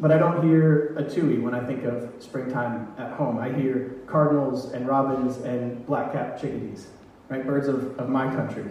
But 0.00 0.12
I 0.12 0.18
don't 0.18 0.46
hear 0.46 0.94
a 0.96 1.08
tui 1.08 1.38
when 1.38 1.54
I 1.54 1.64
think 1.64 1.84
of 1.84 2.12
springtime 2.20 2.94
at 2.98 3.12
home. 3.12 3.38
I 3.38 3.52
hear 3.52 3.96
cardinals 4.06 4.72
and 4.72 4.86
robins 4.86 5.38
and 5.38 5.84
black-capped 5.86 6.40
chickadees, 6.40 6.86
right? 7.28 7.44
Birds 7.44 7.66
of, 7.66 7.98
of 7.98 8.08
my 8.08 8.32
country. 8.34 8.64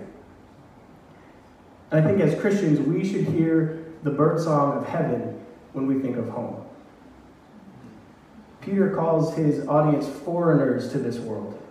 And 1.92 2.04
I 2.06 2.08
think 2.08 2.22
as 2.22 2.40
Christians, 2.40 2.80
we 2.80 3.06
should 3.06 3.26
hear 3.26 3.86
the 4.04 4.12
bird 4.12 4.40
song 4.40 4.78
of 4.78 4.88
heaven 4.88 5.44
when 5.74 5.86
we 5.86 6.00
think 6.02 6.18
of 6.18 6.30
home. 6.30 6.64
Peter 8.62 8.94
calls 8.96 9.36
his 9.36 9.66
audience 9.68 10.08
foreigners 10.08 10.92
to 10.92 10.98
this 10.98 11.18
world. 11.20 11.62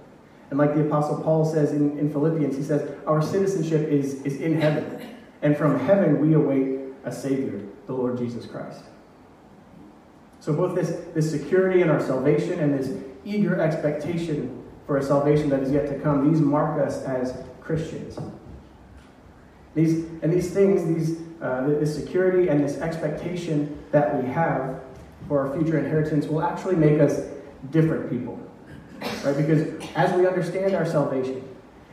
And 0.50 0.58
like 0.58 0.74
the 0.74 0.86
Apostle 0.86 1.22
Paul 1.22 1.44
says 1.44 1.72
in, 1.72 1.98
in 1.98 2.10
Philippians, 2.10 2.56
he 2.56 2.62
says, 2.62 2.90
Our 3.06 3.20
citizenship 3.20 3.88
is, 3.88 4.22
is 4.22 4.40
in 4.40 4.60
heaven. 4.60 5.16
And 5.42 5.56
from 5.56 5.78
heaven 5.80 6.20
we 6.20 6.34
await 6.34 6.78
a 7.04 7.12
Savior, 7.12 7.60
the 7.86 7.92
Lord 7.92 8.16
Jesus 8.16 8.46
Christ. 8.46 8.82
So 10.46 10.52
both 10.52 10.76
this, 10.76 10.90
this 11.12 11.28
security 11.28 11.82
in 11.82 11.90
our 11.90 11.98
salvation 11.98 12.60
and 12.60 12.78
this 12.78 12.96
eager 13.24 13.60
expectation 13.60 14.62
for 14.86 14.96
a 14.96 15.02
salvation 15.02 15.48
that 15.48 15.58
is 15.58 15.72
yet 15.72 15.88
to 15.88 15.98
come, 15.98 16.32
these 16.32 16.40
mark 16.40 16.80
us 16.86 17.02
as 17.02 17.36
Christians. 17.60 18.16
These, 19.74 20.04
and 20.22 20.32
these 20.32 20.52
things, 20.52 20.86
these, 20.86 21.18
uh, 21.42 21.66
this 21.66 21.92
security 21.92 22.46
and 22.46 22.62
this 22.62 22.78
expectation 22.78 23.76
that 23.90 24.22
we 24.22 24.30
have 24.30 24.80
for 25.26 25.48
our 25.48 25.58
future 25.58 25.80
inheritance 25.80 26.26
will 26.26 26.42
actually 26.42 26.76
make 26.76 27.00
us 27.00 27.22
different 27.72 28.08
people. 28.08 28.38
Right? 29.24 29.36
Because 29.36 29.62
as 29.96 30.16
we 30.16 30.28
understand 30.28 30.76
our 30.76 30.86
salvation, 30.86 31.42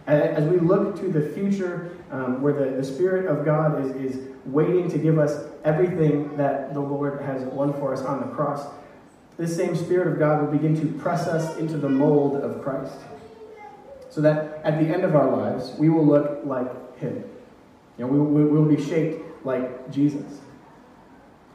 as 0.07 0.43
we 0.49 0.59
look 0.59 0.99
to 0.99 1.07
the 1.07 1.29
future 1.33 1.95
um, 2.11 2.41
where 2.41 2.53
the, 2.53 2.77
the 2.77 2.83
Spirit 2.83 3.25
of 3.25 3.45
God 3.45 3.85
is, 3.85 4.13
is 4.13 4.27
waiting 4.45 4.89
to 4.89 4.97
give 4.97 5.17
us 5.17 5.49
everything 5.63 6.35
that 6.37 6.73
the 6.73 6.79
Lord 6.79 7.21
has 7.21 7.43
won 7.43 7.73
for 7.73 7.93
us 7.93 8.01
on 8.01 8.19
the 8.19 8.35
cross, 8.35 8.67
this 9.37 9.55
same 9.55 9.75
Spirit 9.75 10.07
of 10.07 10.19
God 10.19 10.41
will 10.41 10.51
begin 10.51 10.79
to 10.79 10.99
press 10.99 11.27
us 11.27 11.57
into 11.57 11.77
the 11.77 11.89
mold 11.89 12.35
of 12.35 12.61
Christ. 12.61 12.93
So 14.09 14.21
that 14.21 14.61
at 14.63 14.79
the 14.79 14.93
end 14.93 15.03
of 15.03 15.15
our 15.15 15.31
lives, 15.31 15.73
we 15.79 15.89
will 15.89 16.05
look 16.05 16.41
like 16.43 16.99
Him. 16.99 17.23
You 17.97 18.05
know, 18.05 18.07
we, 18.07 18.19
we 18.19 18.43
will 18.43 18.65
be 18.65 18.83
shaped 18.83 19.45
like 19.45 19.91
Jesus. 19.91 20.39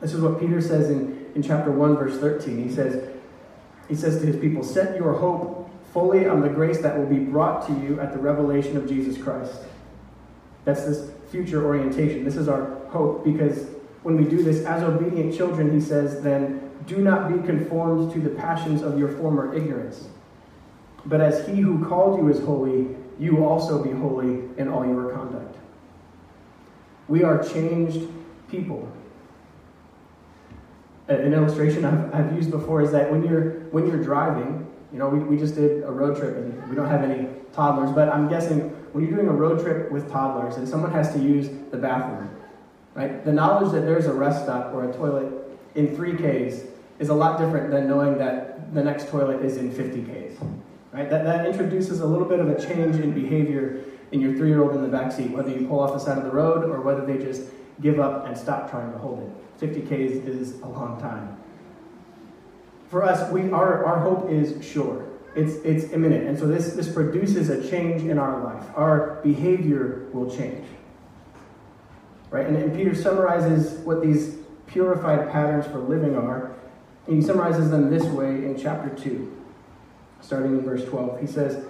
This 0.00 0.14
is 0.14 0.20
what 0.20 0.40
Peter 0.40 0.60
says 0.60 0.90
in, 0.90 1.30
in 1.34 1.42
chapter 1.42 1.70
1, 1.70 1.96
verse 1.96 2.18
13. 2.18 2.68
He 2.68 2.74
says, 2.74 3.08
he 3.88 3.94
says 3.94 4.20
to 4.20 4.26
his 4.26 4.36
people, 4.36 4.62
Set 4.62 4.96
your 4.96 5.14
hope 5.14 5.57
fully 5.92 6.26
on 6.26 6.40
the 6.40 6.48
grace 6.48 6.78
that 6.78 6.96
will 6.96 7.06
be 7.06 7.18
brought 7.18 7.66
to 7.66 7.72
you 7.72 8.00
at 8.00 8.12
the 8.12 8.18
revelation 8.18 8.76
of 8.76 8.88
Jesus 8.88 9.20
Christ. 9.22 9.54
That's 10.64 10.84
this 10.84 11.10
future 11.30 11.64
orientation. 11.64 12.24
This 12.24 12.36
is 12.36 12.48
our 12.48 12.76
hope 12.88 13.24
because 13.24 13.66
when 14.02 14.16
we 14.16 14.24
do 14.24 14.42
this 14.42 14.64
as 14.64 14.82
obedient 14.82 15.34
children, 15.34 15.72
he 15.72 15.80
says, 15.80 16.22
then 16.22 16.70
do 16.86 16.98
not 16.98 17.32
be 17.32 17.46
conformed 17.46 18.12
to 18.12 18.20
the 18.20 18.30
passions 18.30 18.82
of 18.82 18.98
your 18.98 19.08
former 19.08 19.54
ignorance. 19.54 20.08
But 21.04 21.20
as 21.20 21.46
he 21.46 21.60
who 21.60 21.84
called 21.84 22.18
you 22.18 22.28
is 22.28 22.40
holy, 22.40 22.96
you 23.18 23.44
also 23.44 23.82
be 23.82 23.90
holy 23.90 24.44
in 24.56 24.68
all 24.68 24.86
your 24.86 25.12
conduct. 25.12 25.56
We 27.08 27.24
are 27.24 27.42
changed 27.42 28.08
people. 28.50 28.90
An 31.08 31.32
illustration 31.32 31.84
I've, 31.84 32.14
I've 32.14 32.32
used 32.34 32.50
before 32.50 32.82
is 32.82 32.92
that 32.92 33.10
when 33.10 33.24
you're 33.24 33.60
when 33.70 33.86
you're 33.86 34.02
driving, 34.02 34.67
you 34.92 34.98
know, 34.98 35.08
we, 35.08 35.18
we 35.18 35.36
just 35.36 35.54
did 35.54 35.84
a 35.84 35.90
road 35.90 36.16
trip 36.16 36.36
and 36.36 36.68
we 36.68 36.74
don't 36.74 36.88
have 36.88 37.02
any 37.02 37.28
toddlers, 37.52 37.92
but 37.92 38.08
I'm 38.08 38.28
guessing 38.28 38.60
when 38.92 39.04
you're 39.04 39.14
doing 39.14 39.28
a 39.28 39.32
road 39.32 39.60
trip 39.60 39.90
with 39.90 40.10
toddlers 40.10 40.56
and 40.56 40.66
someone 40.66 40.90
has 40.92 41.12
to 41.12 41.18
use 41.18 41.48
the 41.70 41.76
bathroom, 41.76 42.30
right? 42.94 43.24
The 43.24 43.32
knowledge 43.32 43.72
that 43.72 43.82
there's 43.82 44.06
a 44.06 44.12
rest 44.12 44.44
stop 44.44 44.72
or 44.72 44.88
a 44.88 44.92
toilet 44.92 45.32
in 45.74 45.96
3Ks 45.96 46.66
is 46.98 47.10
a 47.10 47.14
lot 47.14 47.38
different 47.38 47.70
than 47.70 47.86
knowing 47.86 48.18
that 48.18 48.74
the 48.74 48.82
next 48.82 49.08
toilet 49.08 49.44
is 49.44 49.56
in 49.56 49.70
50Ks, 49.70 50.38
right? 50.92 51.08
That, 51.10 51.24
that 51.24 51.46
introduces 51.46 52.00
a 52.00 52.06
little 52.06 52.26
bit 52.26 52.40
of 52.40 52.48
a 52.48 52.60
change 52.60 52.96
in 52.96 53.12
behavior 53.12 53.84
in 54.10 54.20
your 54.20 54.34
three 54.34 54.48
year 54.48 54.62
old 54.62 54.74
in 54.74 54.82
the 54.82 54.88
back 54.88 55.12
seat, 55.12 55.30
whether 55.30 55.50
you 55.50 55.66
pull 55.66 55.80
off 55.80 55.92
the 55.92 55.98
side 55.98 56.16
of 56.16 56.24
the 56.24 56.30
road 56.30 56.64
or 56.64 56.80
whether 56.80 57.04
they 57.04 57.22
just 57.22 57.42
give 57.82 58.00
up 58.00 58.26
and 58.26 58.36
stop 58.36 58.70
trying 58.70 58.90
to 58.90 58.98
hold 58.98 59.20
it. 59.20 59.60
50Ks 59.60 60.26
is 60.26 60.60
a 60.60 60.66
long 60.66 60.98
time 61.00 61.36
for 62.90 63.04
us, 63.04 63.30
we, 63.30 63.50
our, 63.50 63.84
our 63.84 64.00
hope 64.00 64.30
is 64.30 64.64
sure. 64.64 65.06
It's, 65.36 65.56
it's 65.64 65.92
imminent. 65.92 66.26
And 66.26 66.38
so 66.38 66.46
this, 66.46 66.72
this 66.72 66.92
produces 66.92 67.50
a 67.50 67.68
change 67.68 68.02
in 68.02 68.18
our 68.18 68.42
life. 68.42 68.64
Our 68.74 69.20
behavior 69.22 70.06
will 70.12 70.34
change. 70.34 70.66
Right? 72.30 72.46
And, 72.46 72.56
and 72.56 72.74
Peter 72.74 72.94
summarizes 72.94 73.78
what 73.84 74.02
these 74.02 74.36
purified 74.66 75.30
patterns 75.30 75.66
for 75.66 75.78
living 75.78 76.16
are. 76.16 76.54
And 77.06 77.16
he 77.16 77.22
summarizes 77.22 77.70
them 77.70 77.90
this 77.90 78.04
way 78.04 78.28
in 78.28 78.58
chapter 78.60 78.90
2, 78.90 79.36
starting 80.20 80.58
in 80.58 80.62
verse 80.62 80.84
12. 80.84 81.20
He 81.20 81.26
says, 81.26 81.64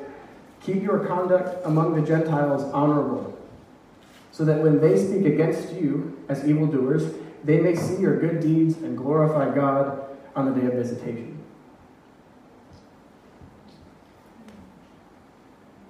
Keep 0.62 0.82
your 0.82 1.06
conduct 1.06 1.64
among 1.64 1.94
the 1.94 2.06
Gentiles 2.06 2.62
honorable, 2.74 3.38
so 4.32 4.44
that 4.44 4.60
when 4.60 4.80
they 4.80 4.98
speak 4.98 5.24
against 5.24 5.72
you 5.72 6.18
as 6.28 6.44
evildoers, 6.44 7.14
they 7.44 7.60
may 7.60 7.76
see 7.76 8.00
your 8.00 8.18
good 8.18 8.40
deeds 8.40 8.76
and 8.78 8.98
glorify 8.98 9.54
God 9.54 10.07
on 10.38 10.54
the 10.54 10.60
day 10.60 10.66
of 10.68 10.74
visitation. 10.74 11.36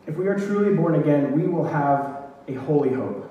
If 0.06 0.16
we 0.16 0.26
are 0.26 0.38
truly 0.38 0.74
born 0.74 0.94
again, 0.94 1.32
we 1.32 1.46
will 1.46 1.64
have 1.64 2.22
a 2.48 2.54
holy 2.54 2.94
hope. 2.94 3.30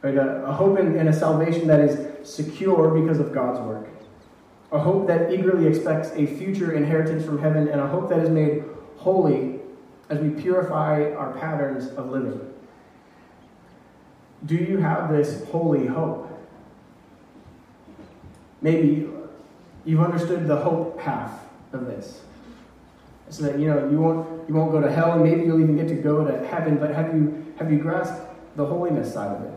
Right? 0.00 0.16
A, 0.16 0.46
a 0.46 0.52
hope 0.52 0.78
in 0.78 1.06
a 1.06 1.12
salvation 1.12 1.66
that 1.66 1.80
is 1.80 2.26
secure 2.26 2.98
because 2.98 3.20
of 3.20 3.34
God's 3.34 3.60
work. 3.60 3.86
A 4.72 4.78
hope 4.78 5.06
that 5.08 5.30
eagerly 5.30 5.66
expects 5.66 6.10
a 6.12 6.24
future 6.24 6.72
inheritance 6.72 7.22
from 7.24 7.38
heaven, 7.38 7.68
and 7.68 7.78
a 7.78 7.86
hope 7.86 8.08
that 8.08 8.20
is 8.20 8.30
made 8.30 8.64
holy 8.96 9.60
as 10.08 10.20
we 10.20 10.30
purify 10.30 11.12
our 11.12 11.32
patterns 11.38 11.88
of 11.88 12.10
living. 12.10 12.40
Do 14.46 14.54
you 14.54 14.78
have 14.78 15.12
this 15.12 15.44
holy 15.50 15.86
hope? 15.86 16.28
Maybe 18.62 19.06
you've 19.84 20.00
understood 20.00 20.46
the 20.46 20.56
hope 20.56 20.98
half 21.00 21.32
of 21.72 21.86
this. 21.86 22.20
So 23.28 23.44
that 23.44 23.58
you 23.58 23.68
know 23.68 23.88
you 23.88 24.00
won't 24.00 24.48
you 24.48 24.54
won't 24.54 24.72
go 24.72 24.80
to 24.80 24.90
hell 24.90 25.12
and 25.12 25.22
maybe 25.22 25.42
you'll 25.42 25.60
even 25.60 25.76
get 25.76 25.88
to 25.88 25.94
go 25.94 26.24
to 26.24 26.46
heaven, 26.46 26.78
but 26.78 26.92
have 26.94 27.14
you 27.14 27.54
have 27.58 27.70
you 27.70 27.78
grasped 27.78 28.26
the 28.56 28.66
holiness 28.66 29.12
side 29.12 29.36
of 29.36 29.42
it? 29.44 29.52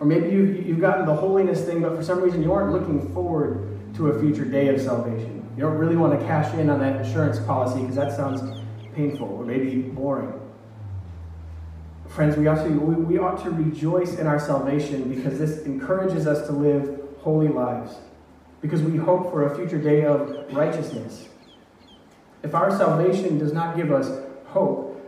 Or 0.00 0.06
maybe 0.06 0.30
you 0.30 0.44
you've 0.66 0.80
gotten 0.80 1.04
the 1.04 1.14
holiness 1.14 1.64
thing, 1.64 1.82
but 1.82 1.94
for 1.94 2.02
some 2.02 2.22
reason 2.22 2.42
you 2.42 2.52
aren't 2.52 2.72
looking 2.72 3.12
forward 3.12 3.68
to 3.96 4.08
a 4.08 4.20
future 4.20 4.44
day 4.44 4.68
of 4.68 4.80
salvation. 4.80 5.46
You 5.56 5.62
don't 5.62 5.76
really 5.76 5.96
want 5.96 6.18
to 6.18 6.26
cash 6.26 6.52
in 6.54 6.70
on 6.70 6.80
that 6.80 7.04
insurance 7.04 7.38
policy 7.40 7.80
because 7.80 7.96
that 7.96 8.16
sounds 8.16 8.60
painful 8.94 9.28
or 9.28 9.44
maybe 9.44 9.82
boring. 9.82 10.32
Friends, 12.08 12.36
we 12.36 12.46
ought, 12.46 12.64
to, 12.64 12.70
we, 12.70 12.94
we 12.94 13.18
ought 13.18 13.42
to 13.42 13.50
rejoice 13.50 14.18
in 14.18 14.26
our 14.26 14.38
salvation 14.38 15.12
because 15.12 15.38
this 15.38 15.62
encourages 15.64 16.26
us 16.26 16.46
to 16.46 16.52
live 16.52 17.00
holy 17.20 17.48
lives 17.48 17.96
because 18.64 18.80
we 18.80 18.96
hope 18.96 19.30
for 19.30 19.44
a 19.44 19.54
future 19.54 19.76
day 19.76 20.06
of 20.06 20.50
righteousness. 20.54 21.28
If 22.42 22.54
our 22.54 22.70
salvation 22.70 23.38
does 23.38 23.52
not 23.52 23.76
give 23.76 23.92
us 23.92 24.10
hope, 24.46 25.06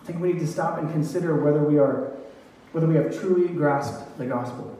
I 0.00 0.04
think 0.04 0.18
we 0.18 0.32
need 0.32 0.40
to 0.40 0.48
stop 0.48 0.78
and 0.78 0.90
consider 0.90 1.36
whether 1.36 1.62
we 1.62 1.78
are 1.78 2.12
whether 2.72 2.88
we 2.88 2.96
have 2.96 3.16
truly 3.16 3.46
grasped 3.46 4.18
the 4.18 4.26
gospel. 4.26 4.76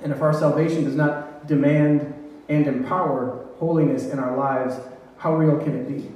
And 0.00 0.12
if 0.12 0.22
our 0.22 0.32
salvation 0.32 0.84
does 0.84 0.94
not 0.94 1.48
demand 1.48 2.14
and 2.48 2.68
empower 2.68 3.44
holiness 3.58 4.06
in 4.06 4.20
our 4.20 4.36
lives, 4.36 4.76
how 5.16 5.34
real 5.34 5.58
can 5.58 5.74
it 5.74 5.88
be? 5.88 6.12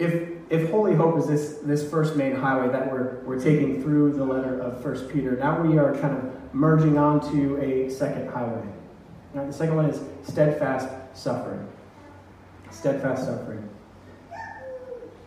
If, 0.00 0.37
if 0.50 0.70
holy 0.70 0.94
hope 0.94 1.18
is 1.18 1.26
this, 1.26 1.58
this 1.62 1.88
first 1.90 2.16
main 2.16 2.34
highway 2.34 2.68
that 2.72 2.90
we're, 2.90 3.20
we're 3.24 3.40
taking 3.40 3.82
through 3.82 4.12
the 4.12 4.24
letter 4.24 4.58
of 4.60 4.82
First 4.82 5.08
Peter, 5.08 5.36
now 5.36 5.60
we 5.60 5.78
are 5.78 5.94
kind 5.98 6.16
of 6.16 6.54
merging 6.54 6.96
onto 6.96 7.58
a 7.58 7.90
second 7.90 8.28
highway. 8.30 8.66
Right, 9.34 9.46
the 9.46 9.52
second 9.52 9.76
one 9.76 9.90
is 9.90 10.00
steadfast 10.26 10.88
suffering. 11.14 11.68
Steadfast 12.70 13.24
suffering. 13.24 13.68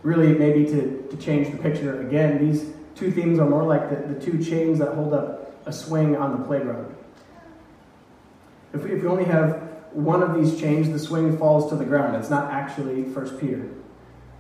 Really, 0.01 0.33
maybe 0.33 0.65
to, 0.65 1.07
to 1.11 1.17
change 1.17 1.51
the 1.51 1.57
picture 1.57 2.01
again, 2.01 2.39
these 2.43 2.71
two 2.95 3.11
themes 3.11 3.37
are 3.37 3.47
more 3.47 3.63
like 3.63 3.89
the, 3.89 4.13
the 4.13 4.19
two 4.19 4.43
chains 4.43 4.79
that 4.79 4.95
hold 4.95 5.13
up 5.13 5.67
a 5.67 5.73
swing 5.73 6.15
on 6.15 6.39
the 6.39 6.47
playground. 6.47 6.95
If 8.73 8.83
we, 8.83 8.93
if 8.93 9.03
we 9.03 9.07
only 9.07 9.25
have 9.25 9.69
one 9.91 10.23
of 10.23 10.33
these 10.33 10.59
chains, 10.59 10.89
the 10.89 10.97
swing 10.97 11.37
falls 11.37 11.69
to 11.69 11.75
the 11.75 11.85
ground. 11.85 12.15
It's 12.15 12.29
not 12.29 12.51
actually 12.51 13.03
First 13.03 13.39
Peter. 13.39 13.69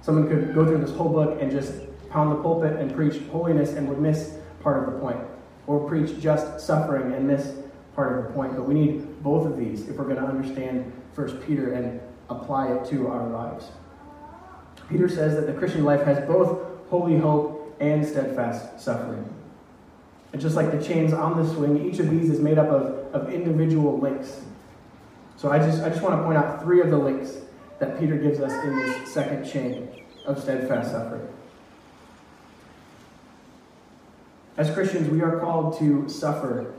Someone 0.01 0.27
could 0.27 0.53
go 0.53 0.65
through 0.65 0.79
this 0.79 0.95
whole 0.95 1.09
book 1.09 1.41
and 1.41 1.51
just 1.51 1.73
pound 2.09 2.31
the 2.31 2.41
pulpit 2.41 2.73
and 2.79 2.93
preach 2.93 3.21
holiness 3.31 3.73
and 3.73 3.87
would 3.87 3.99
miss 3.99 4.33
part 4.61 4.83
of 4.83 4.93
the 4.93 4.99
point 4.99 5.19
or 5.67 5.87
preach 5.87 6.19
just 6.19 6.59
suffering 6.59 7.13
and 7.13 7.27
miss 7.27 7.53
part 7.95 8.17
of 8.17 8.25
the 8.25 8.33
point. 8.33 8.55
But 8.55 8.67
we 8.67 8.73
need 8.73 9.23
both 9.23 9.45
of 9.45 9.57
these 9.57 9.87
if 9.87 9.95
we're 9.95 10.05
going 10.05 10.17
to 10.17 10.25
understand 10.25 10.91
First 11.13 11.35
Peter 11.45 11.73
and 11.73 12.01
apply 12.29 12.73
it 12.73 12.85
to 12.89 13.07
our 13.07 13.27
lives. 13.27 13.67
Peter 14.89 15.07
says 15.07 15.35
that 15.35 15.45
the 15.45 15.53
Christian 15.53 15.83
life 15.83 16.03
has 16.03 16.25
both 16.27 16.59
holy 16.89 17.17
hope 17.17 17.75
and 17.79 18.05
steadfast 18.05 18.79
suffering. 18.79 19.25
And 20.33 20.41
just 20.41 20.55
like 20.55 20.71
the 20.71 20.81
chains 20.81 21.13
on 21.13 21.41
the 21.41 21.53
swing, 21.53 21.89
each 21.89 21.99
of 21.99 22.09
these 22.09 22.29
is 22.29 22.39
made 22.39 22.57
up 22.57 22.69
of, 22.69 23.13
of 23.13 23.33
individual 23.33 23.99
links. 23.99 24.41
So 25.37 25.51
I 25.51 25.59
just, 25.59 25.83
I 25.83 25.89
just 25.89 26.01
want 26.01 26.17
to 26.17 26.23
point 26.23 26.37
out 26.37 26.61
three 26.61 26.81
of 26.81 26.89
the 26.89 26.97
links 26.97 27.37
that 27.81 27.99
Peter 27.99 28.15
gives 28.15 28.39
us 28.39 28.53
in 28.63 28.75
this 28.77 29.11
second 29.11 29.43
chain 29.43 29.89
of 30.27 30.39
steadfast 30.39 30.91
suffering. 30.91 31.27
As 34.55 34.69
Christians, 34.69 35.09
we 35.09 35.21
are 35.21 35.39
called 35.39 35.79
to 35.79 36.07
suffer, 36.07 36.75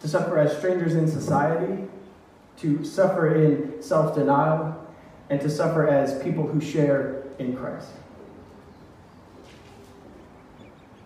to 0.00 0.08
suffer 0.08 0.36
as 0.36 0.58
strangers 0.58 0.96
in 0.96 1.06
society, 1.06 1.84
to 2.56 2.84
suffer 2.84 3.36
in 3.36 3.80
self 3.80 4.16
denial, 4.16 4.74
and 5.30 5.40
to 5.40 5.48
suffer 5.48 5.86
as 5.88 6.20
people 6.24 6.44
who 6.44 6.60
share 6.60 7.22
in 7.38 7.56
Christ. 7.56 7.90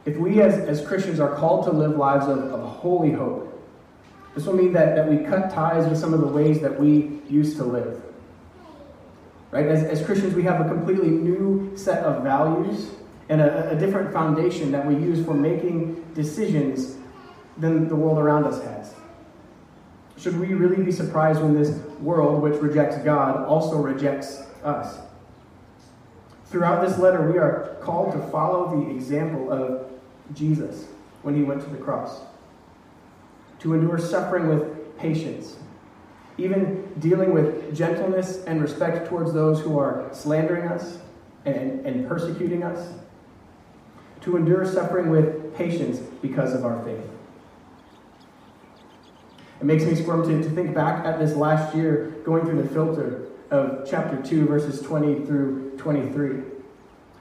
If 0.07 0.17
we 0.17 0.41
as, 0.41 0.55
as 0.61 0.87
Christians 0.87 1.21
are 1.21 1.35
called 1.37 1.67
to 1.67 1.73
live 1.73 1.95
lives 1.95 2.25
of, 2.27 2.39
of 2.39 2.67
holy 2.67 3.13
hope, 3.13 3.47
this 4.35 4.47
will 4.47 4.55
mean 4.55 4.73
that, 4.73 4.97
that 4.97 5.07
we 5.07 5.19
cut 5.19 5.51
ties 5.51 5.87
with 5.87 5.99
some 5.99 6.15
of 6.15 6.21
the 6.21 6.27
ways 6.27 6.61
that 6.61 6.81
we 6.81 7.21
used 7.29 7.59
to 7.59 7.65
live. 7.65 8.03
Right? 9.51 9.67
As, 9.67 9.83
as 9.85 10.05
Christians, 10.05 10.35
we 10.35 10.45
have 10.45 10.65
a 10.65 10.69
completely 10.69 11.11
new 11.11 11.73
set 11.77 12.05
of 12.05 12.23
values 12.23 12.91
and 13.29 13.41
a, 13.41 13.71
a 13.71 13.77
different 13.77 14.13
foundation 14.13 14.71
that 14.73 14.87
we 14.87 14.95
use 14.95 15.25
for 15.25 15.35
making 15.35 16.05
decisions 16.15 16.97
than 17.57 17.89
the 17.89 17.97
world 17.97 18.19
around 18.19 18.45
us 18.45 18.63
has. 18.63 18.95
Should 20.17 20.39
we 20.39 20.55
really 20.55 20.83
be 20.83 20.93
surprised 20.93 21.41
when 21.41 21.55
this 21.55 21.71
world, 22.01 22.43
which 22.43 22.61
rejects 22.61 22.99
God, 22.99 23.45
also 23.47 23.77
rejects 23.77 24.43
us? 24.63 24.99
Throughout 26.47 26.87
this 26.87 26.99
letter, 26.99 27.31
we 27.31 27.39
are 27.39 27.77
called 27.81 28.13
to 28.13 28.19
follow 28.29 28.77
the 28.77 28.91
example 28.91 29.53
of 29.53 29.89
Jesus 30.35 30.87
when 31.23 31.35
he 31.35 31.43
went 31.43 31.63
to 31.63 31.71
the 31.71 31.77
cross, 31.77 32.21
to 33.61 33.75
endure 33.75 33.99
suffering 33.99 34.49
with 34.49 34.99
patience, 34.99 35.57
even 36.45 36.93
dealing 36.99 37.33
with 37.33 37.75
gentleness 37.77 38.45
and 38.45 38.61
respect 38.61 39.09
towards 39.09 39.33
those 39.33 39.61
who 39.61 39.79
are 39.79 40.09
slandering 40.13 40.69
us 40.69 40.99
and, 41.45 41.85
and 41.87 42.09
persecuting 42.09 42.63
us, 42.63 42.93
to 44.23 44.37
endure 44.37 44.67
suffering 44.67 45.11
with 45.11 45.55
patience 45.55 45.99
because 46.21 46.55
of 46.55 46.65
our 46.65 46.83
faith. 46.85 47.01
It 49.61 49.65
makes 49.65 49.85
me 49.85 49.95
squirm 49.95 50.27
to, 50.27 50.43
to 50.43 50.55
think 50.55 50.75
back 50.75 51.05
at 51.05 51.19
this 51.19 51.35
last 51.35 51.75
year 51.75 52.17
going 52.25 52.45
through 52.45 52.63
the 52.63 52.69
filter 52.69 53.27
of 53.51 53.87
chapter 53.89 54.21
2, 54.23 54.47
verses 54.47 54.81
20 54.81 55.27
through 55.27 55.77
23. 55.77 56.43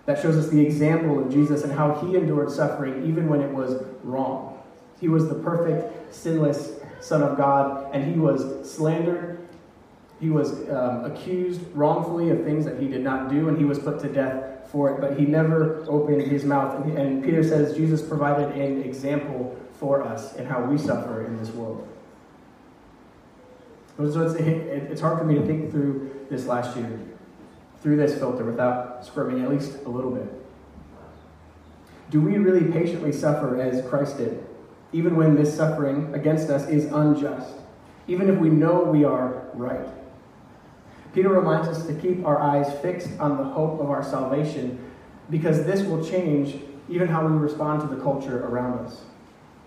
That 0.05 0.21
shows 0.21 0.37
us 0.37 0.49
the 0.49 0.65
example 0.65 1.19
of 1.19 1.31
Jesus 1.31 1.63
and 1.63 1.73
how 1.73 1.95
he 1.95 2.15
endured 2.15 2.51
suffering 2.51 3.05
even 3.05 3.27
when 3.27 3.41
it 3.41 3.51
was 3.51 3.83
wrong. 4.03 4.57
He 4.99 5.07
was 5.07 5.29
the 5.29 5.35
perfect, 5.35 6.13
sinless 6.13 6.78
Son 7.01 7.23
of 7.23 7.37
God, 7.37 7.93
and 7.93 8.03
he 8.11 8.19
was 8.19 8.69
slandered. 8.69 9.39
He 10.19 10.29
was 10.29 10.51
um, 10.69 11.05
accused 11.05 11.61
wrongfully 11.73 12.29
of 12.29 12.43
things 12.43 12.65
that 12.65 12.79
he 12.79 12.87
did 12.87 13.01
not 13.01 13.29
do, 13.29 13.47
and 13.47 13.57
he 13.57 13.65
was 13.65 13.79
put 13.79 13.99
to 14.01 14.09
death 14.09 14.69
for 14.69 14.91
it. 14.91 15.01
But 15.01 15.17
he 15.17 15.25
never 15.25 15.85
opened 15.87 16.21
his 16.21 16.43
mouth. 16.43 16.83
And, 16.83 16.97
and 16.97 17.23
Peter 17.23 17.43
says 17.43 17.75
Jesus 17.75 18.01
provided 18.01 18.49
an 18.51 18.83
example 18.83 19.57
for 19.79 20.03
us 20.03 20.35
in 20.35 20.45
how 20.45 20.61
we 20.63 20.77
suffer 20.77 21.25
in 21.25 21.37
this 21.37 21.49
world. 21.51 21.87
So 23.97 24.21
it's, 24.21 24.35
it's 24.35 25.01
hard 25.01 25.19
for 25.19 25.25
me 25.25 25.35
to 25.35 25.45
think 25.45 25.71
through 25.71 26.25
this 26.29 26.45
last 26.45 26.75
year, 26.77 26.99
through 27.81 27.97
this 27.97 28.17
filter, 28.17 28.43
without 28.45 29.05
squirming 29.05 29.43
at 29.43 29.49
least 29.49 29.77
a 29.85 29.89
little 29.89 30.11
bit. 30.11 30.27
Do 32.09 32.21
we 32.21 32.37
really 32.37 32.71
patiently 32.71 33.11
suffer 33.11 33.59
as 33.61 33.87
Christ 33.87 34.17
did, 34.17 34.43
even 34.91 35.15
when 35.15 35.35
this 35.35 35.55
suffering 35.55 36.13
against 36.13 36.49
us 36.49 36.67
is 36.67 36.85
unjust, 36.85 37.55
even 38.07 38.29
if 38.29 38.39
we 38.39 38.49
know 38.49 38.81
we 38.81 39.03
are 39.03 39.49
right? 39.53 39.87
Peter 41.13 41.29
reminds 41.29 41.67
us 41.67 41.85
to 41.87 41.93
keep 41.95 42.25
our 42.25 42.39
eyes 42.39 42.71
fixed 42.81 43.09
on 43.19 43.37
the 43.37 43.43
hope 43.43 43.79
of 43.79 43.89
our 43.89 44.03
salvation 44.03 44.79
because 45.29 45.63
this 45.65 45.81
will 45.81 46.03
change 46.03 46.61
even 46.87 47.07
how 47.07 47.25
we 47.25 47.33
respond 47.37 47.81
to 47.81 47.95
the 47.95 48.01
culture 48.01 48.45
around 48.45 48.85
us. 48.85 49.01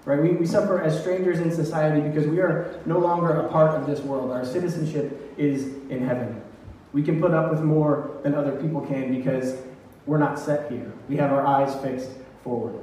Right? 0.05 0.21
We, 0.21 0.31
we 0.31 0.47
suffer 0.47 0.81
as 0.81 0.99
strangers 1.01 1.39
in 1.39 1.53
society 1.53 2.01
because 2.01 2.27
we 2.27 2.41
are 2.41 2.81
no 2.87 2.99
longer 2.99 3.31
a 3.31 3.49
part 3.49 3.81
of 3.81 3.87
this 3.87 4.01
world. 4.01 4.33
Our 4.33 4.45
citizenship 4.45 5.35
is 5.37 5.67
in 5.89 6.05
heaven. 6.05 6.43
We 6.93 7.03
can 7.03 7.21
put 7.21 7.33
up 7.33 7.51
with 7.51 7.61
more 7.61 8.11
than 8.23 8.35
other 8.35 8.53
people 8.61 8.81
can 8.81 9.15
because 9.17 9.57
we're 10.07 10.19
not 10.19 10.39
set 10.39 10.71
here. 10.71 10.93
We 11.09 11.17
have 11.17 11.33
our 11.33 11.47
eyes 11.47 11.75
fixed 11.83 12.11
forward. 12.43 12.83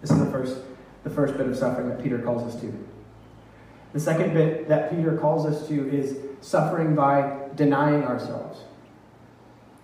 This 0.00 0.10
is 0.10 0.18
the 0.18 0.30
first, 0.30 0.58
the 1.06 1.14
first 1.14 1.36
bit 1.36 1.46
of 1.46 1.56
suffering 1.56 1.88
that 1.88 2.02
Peter 2.02 2.18
calls 2.18 2.42
us 2.42 2.60
to. 2.60 2.74
The 3.92 4.00
second 4.00 4.34
bit 4.34 4.68
that 4.68 4.90
Peter 4.90 5.16
calls 5.16 5.46
us 5.46 5.68
to 5.68 5.88
is 5.88 6.16
suffering 6.40 6.96
by 6.96 7.38
denying 7.54 8.02
ourselves. 8.02 8.58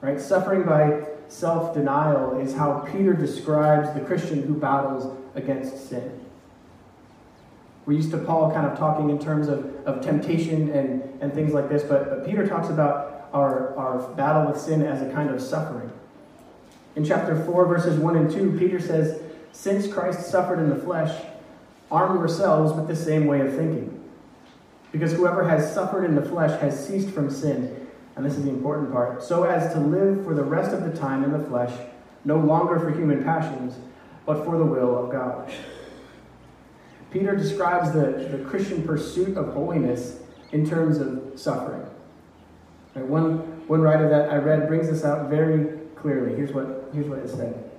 Right? 0.01 0.21
Suffering 0.21 0.65
by 0.65 1.07
self 1.29 1.75
denial 1.75 2.41
is 2.41 2.55
how 2.55 2.81
Peter 2.91 3.13
describes 3.13 3.95
the 3.95 4.01
Christian 4.01 4.43
who 4.43 4.55
battles 4.55 5.17
against 5.37 5.89
sin. 5.89 6.27
We're 7.87 7.95
used 7.95 8.11
to 8.11 8.19
Paul 8.19 8.51
kind 8.51 8.67
of 8.67 8.77
talking 8.77 9.09
in 9.09 9.21
terms 9.21 9.47
of, 9.47 9.77
of 9.87 10.05
temptation 10.05 10.71
and, 10.71 11.03
and 11.23 11.33
things 11.33 11.53
like 11.53 11.69
this, 11.69 11.85
but, 11.85 12.11
but 12.11 12.27
Peter 12.27 12.49
talks 12.49 12.69
about 12.69 13.29
our, 13.33 13.77
our 13.77 14.09
battle 14.15 14.51
with 14.51 14.61
sin 14.61 14.83
as 14.83 15.01
a 15.03 15.13
kind 15.13 15.31
of 15.31 15.41
suffering. 15.41 15.93
In 16.97 17.05
chapter 17.05 17.45
4, 17.45 17.67
verses 17.67 17.97
1 17.97 18.17
and 18.17 18.29
2, 18.29 18.59
Peter 18.59 18.81
says, 18.81 19.23
Since 19.53 19.87
Christ 19.93 20.31
suffered 20.31 20.59
in 20.59 20.71
the 20.71 20.77
flesh, 20.77 21.25
arm 21.91 22.19
yourselves 22.19 22.73
with 22.73 22.89
the 22.89 22.97
same 22.97 23.27
way 23.27 23.41
of 23.41 23.55
thinking. 23.55 24.03
Because 24.91 25.13
whoever 25.13 25.49
has 25.49 25.73
suffered 25.73 26.05
in 26.05 26.15
the 26.15 26.23
flesh 26.23 26.61
has 26.61 26.87
ceased 26.87 27.11
from 27.11 27.31
sin, 27.31 27.89
and 28.17 28.25
this 28.25 28.37
is 28.37 28.45
the 28.45 28.51
important 28.51 28.93
part, 28.93 29.23
so 29.23 29.45
as 29.45 29.73
to 29.73 29.81
live 29.81 30.25
for 30.25 30.35
the 30.35 30.43
rest 30.43 30.73
of 30.73 30.85
the 30.85 30.99
time 30.99 31.25
in 31.25 31.33
the 31.33 31.47
flesh, 31.49 31.73
no 32.25 32.37
longer 32.39 32.79
for 32.79 32.91
human 32.91 33.23
passions 33.25 33.77
but 34.25 34.45
for 34.45 34.57
the 34.57 34.65
will 34.65 35.05
of 35.05 35.11
God. 35.11 35.53
Peter 37.11 37.37
describes 37.37 37.93
the, 37.93 38.29
the 38.31 38.45
Christian 38.49 38.87
pursuit 38.87 39.37
of 39.37 39.53
holiness 39.53 40.19
in 40.53 40.69
terms 40.69 40.99
of 40.99 41.33
suffering. 41.39 41.85
Right, 42.95 43.05
one, 43.05 43.39
one 43.69 43.81
writer 43.81 44.09
that 44.09 44.31
I 44.31 44.37
read 44.37 44.69
brings 44.69 44.89
this 44.89 45.05
out 45.05 45.29
very 45.29 45.79
clearly. 45.97 46.37
Here's 46.37 46.53
what, 46.53 46.91
here's 46.93 47.07
what 47.07 47.19
it 47.19 47.29
said. 47.29 47.72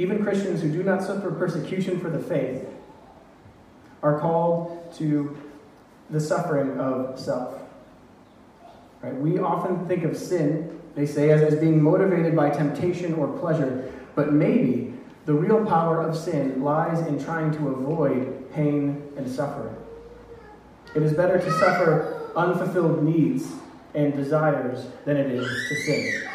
Even 0.00 0.24
Christians 0.24 0.62
who 0.62 0.72
do 0.72 0.82
not 0.82 1.02
suffer 1.02 1.30
persecution 1.30 2.00
for 2.00 2.08
the 2.08 2.18
faith 2.18 2.66
are 4.02 4.18
called 4.18 4.90
to 4.94 5.36
the 6.08 6.18
suffering 6.18 6.80
of 6.80 7.20
self. 7.20 7.60
Right? 9.02 9.14
We 9.14 9.38
often 9.38 9.86
think 9.86 10.04
of 10.04 10.16
sin, 10.16 10.80
they 10.94 11.04
say, 11.04 11.28
as, 11.28 11.42
as 11.42 11.60
being 11.60 11.82
motivated 11.82 12.34
by 12.34 12.48
temptation 12.48 13.12
or 13.12 13.28
pleasure, 13.40 13.92
but 14.14 14.32
maybe 14.32 14.94
the 15.26 15.34
real 15.34 15.66
power 15.66 16.00
of 16.00 16.16
sin 16.16 16.62
lies 16.62 17.06
in 17.06 17.22
trying 17.22 17.52
to 17.58 17.68
avoid 17.68 18.50
pain 18.54 19.06
and 19.18 19.30
suffering. 19.30 19.76
It 20.96 21.02
is 21.02 21.12
better 21.12 21.38
to 21.38 21.50
suffer 21.58 22.30
unfulfilled 22.34 23.04
needs 23.04 23.52
and 23.94 24.14
desires 24.14 24.86
than 25.04 25.18
it 25.18 25.30
is 25.30 25.46
to 25.68 25.76
sin. 25.76 26.30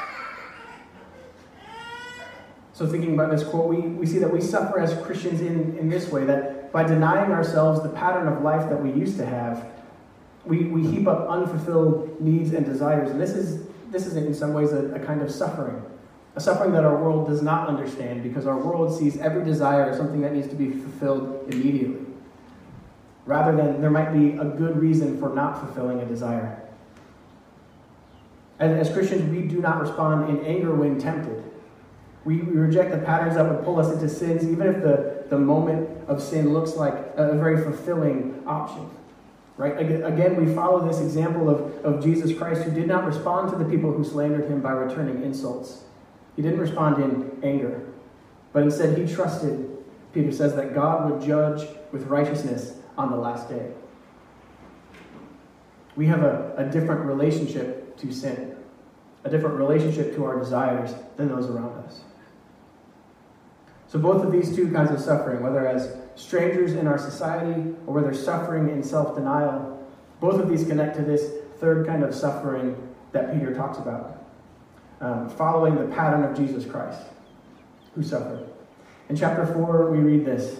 So, 2.75 2.85
thinking 2.85 3.13
about 3.13 3.31
this 3.31 3.43
quote, 3.43 3.67
we, 3.67 3.77
we 3.77 4.05
see 4.05 4.19
that 4.19 4.31
we 4.31 4.41
suffer 4.41 4.79
as 4.79 4.93
Christians 5.05 5.39
in, 5.39 5.77
in 5.77 5.89
this 5.89 6.11
way 6.11 6.25
that 6.25 6.73
by 6.73 6.83
denying 6.83 7.31
ourselves 7.31 7.81
the 7.81 7.89
pattern 7.89 8.27
of 8.27 8.43
life 8.43 8.69
that 8.69 8.83
we 8.83 8.91
used 8.91 9.17
to 9.17 9.25
have, 9.25 9.65
we, 10.43 10.65
we 10.65 10.85
heap 10.85 11.07
up 11.07 11.27
unfulfilled 11.29 12.19
needs 12.19 12.53
and 12.53 12.65
desires. 12.65 13.09
And 13.09 13.19
this 13.19 13.31
is, 13.31 13.65
this 13.91 14.05
is 14.05 14.17
in 14.17 14.33
some 14.33 14.53
ways 14.53 14.73
a, 14.73 14.93
a 14.93 14.99
kind 14.99 15.21
of 15.21 15.31
suffering 15.31 15.81
a 16.35 16.41
suffering 16.41 16.73
that 16.73 16.83
our 16.83 17.01
world 17.01 17.27
does 17.27 17.41
not 17.41 17.67
understand 17.67 18.21
because 18.21 18.45
our 18.45 18.57
world 18.57 18.97
sees 18.97 19.17
every 19.17 19.45
desire 19.45 19.89
as 19.89 19.97
something 19.97 20.21
that 20.21 20.33
needs 20.33 20.47
to 20.49 20.55
be 20.55 20.69
fulfilled 20.69 21.45
immediately, 21.53 22.05
rather 23.25 23.55
than 23.55 23.79
there 23.79 23.89
might 23.89 24.11
be 24.11 24.38
a 24.38 24.43
good 24.43 24.77
reason 24.77 25.17
for 25.17 25.29
not 25.29 25.59
fulfilling 25.59 26.01
a 26.01 26.05
desire. 26.05 26.61
And 28.59 28.77
as 28.77 28.89
Christians, 28.89 29.29
we 29.31 29.43
do 29.43 29.61
not 29.61 29.79
respond 29.79 30.29
in 30.29 30.45
anger 30.45 30.75
when 30.75 30.99
tempted. 30.99 31.41
We, 32.25 32.38
we 32.38 32.57
reject 32.57 32.91
the 32.91 32.97
patterns 32.97 33.35
that 33.35 33.47
would 33.47 33.63
pull 33.63 33.79
us 33.79 33.93
into 33.93 34.09
sins, 34.09 34.43
even 34.43 34.67
if 34.67 34.81
the, 34.81 35.25
the 35.29 35.38
moment 35.38 35.89
of 36.07 36.21
sin 36.21 36.53
looks 36.53 36.75
like 36.75 36.93
a, 37.15 37.38
very 37.38 37.61
fulfilling 37.61 38.43
option. 38.47 38.89
Right? 39.57 39.79
Again, 39.79 40.35
we 40.43 40.53
follow 40.53 40.85
this 40.85 40.99
example 40.99 41.49
of, 41.49 41.85
of 41.85 42.03
Jesus 42.03 42.35
Christ, 42.35 42.63
who 42.63 42.71
did 42.71 42.88
not 42.88 43.05
respond 43.05 43.51
to 43.51 43.57
the 43.57 43.69
people 43.69 43.91
who 43.91 44.03
slandered 44.03 44.49
him 44.49 44.59
by 44.59 44.71
returning 44.71 45.23
insults. 45.23 45.83
He 46.35 46.41
didn't 46.41 46.59
respond 46.59 47.01
in 47.01 47.39
anger, 47.43 47.88
but 48.51 48.63
instead 48.63 48.97
he 48.97 49.05
trusted, 49.13 49.77
Peter 50.11 50.31
says, 50.31 50.55
that 50.55 50.73
God 50.73 51.09
would 51.09 51.21
judge 51.21 51.67
with 51.91 52.07
righteousness 52.07 52.79
on 52.97 53.11
the 53.11 53.17
last 53.17 53.49
day. 53.49 53.71
We 55.95 56.07
have 56.07 56.23
a, 56.23 56.55
a 56.57 56.65
different 56.65 57.05
relationship 57.05 57.97
to 57.97 58.11
sin, 58.11 58.57
a 59.23 59.29
different 59.29 59.57
relationship 59.57 60.15
to 60.15 60.25
our 60.25 60.38
desires 60.38 60.93
than 61.15 61.29
those 61.29 61.45
around 61.45 61.85
us. 61.85 62.01
So, 63.95 64.01
both 64.01 64.25
of 64.25 64.31
these 64.34 64.53
two 64.53 64.69
kinds 64.73 64.91
of 64.91 64.99
suffering, 64.99 65.41
whether 65.41 65.65
as 65.65 65.95
strangers 66.15 66.73
in 66.73 66.86
our 66.86 66.97
society 66.97 67.73
or 67.88 67.93
whether 67.93 68.13
suffering 68.13 68.67
in 68.67 68.84
self 68.84 69.15
denial, 69.15 69.89
both 70.19 70.38
of 70.38 70.49
these 70.49 70.67
connect 70.67 70.97
to 70.97 71.01
this 71.01 71.31
third 71.62 71.88
kind 71.88 72.03
of 72.03 72.13
suffering 72.13 72.75
that 73.13 73.34
Peter 73.34 73.55
talks 73.55 73.77
about 73.77 74.21
um, 74.99 75.29
following 75.29 75.75
the 75.75 75.95
pattern 75.95 76.25
of 76.25 76.36
Jesus 76.36 76.69
Christ, 76.69 77.03
who 77.93 78.03
suffered. 78.03 78.45
In 79.08 79.15
chapter 79.15 79.45
4, 79.45 79.89
we 79.89 79.99
read 79.99 80.25
this 80.25 80.60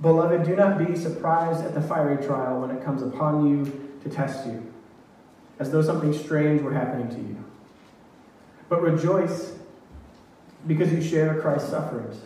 Beloved, 0.00 0.44
do 0.44 0.56
not 0.56 0.84
be 0.84 0.96
surprised 0.96 1.64
at 1.64 1.74
the 1.74 1.82
fiery 1.82 2.26
trial 2.26 2.60
when 2.60 2.76
it 2.76 2.84
comes 2.84 3.02
upon 3.02 3.48
you 3.48 3.98
to 4.02 4.10
test 4.10 4.48
you, 4.48 4.68
as 5.60 5.70
though 5.70 5.80
something 5.80 6.12
strange 6.12 6.60
were 6.60 6.74
happening 6.74 7.08
to 7.10 7.18
you. 7.18 7.44
But 8.68 8.82
rejoice 8.82 9.52
because 10.66 10.92
you 10.92 11.02
share 11.02 11.40
Christ's 11.40 11.70
sufferings. 11.70 12.20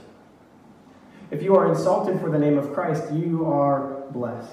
If 1.30 1.42
you 1.42 1.56
are 1.56 1.68
insulted 1.68 2.20
for 2.20 2.30
the 2.30 2.38
name 2.38 2.58
of 2.58 2.72
Christ, 2.72 3.12
you 3.12 3.46
are 3.46 4.04
blessed. 4.10 4.52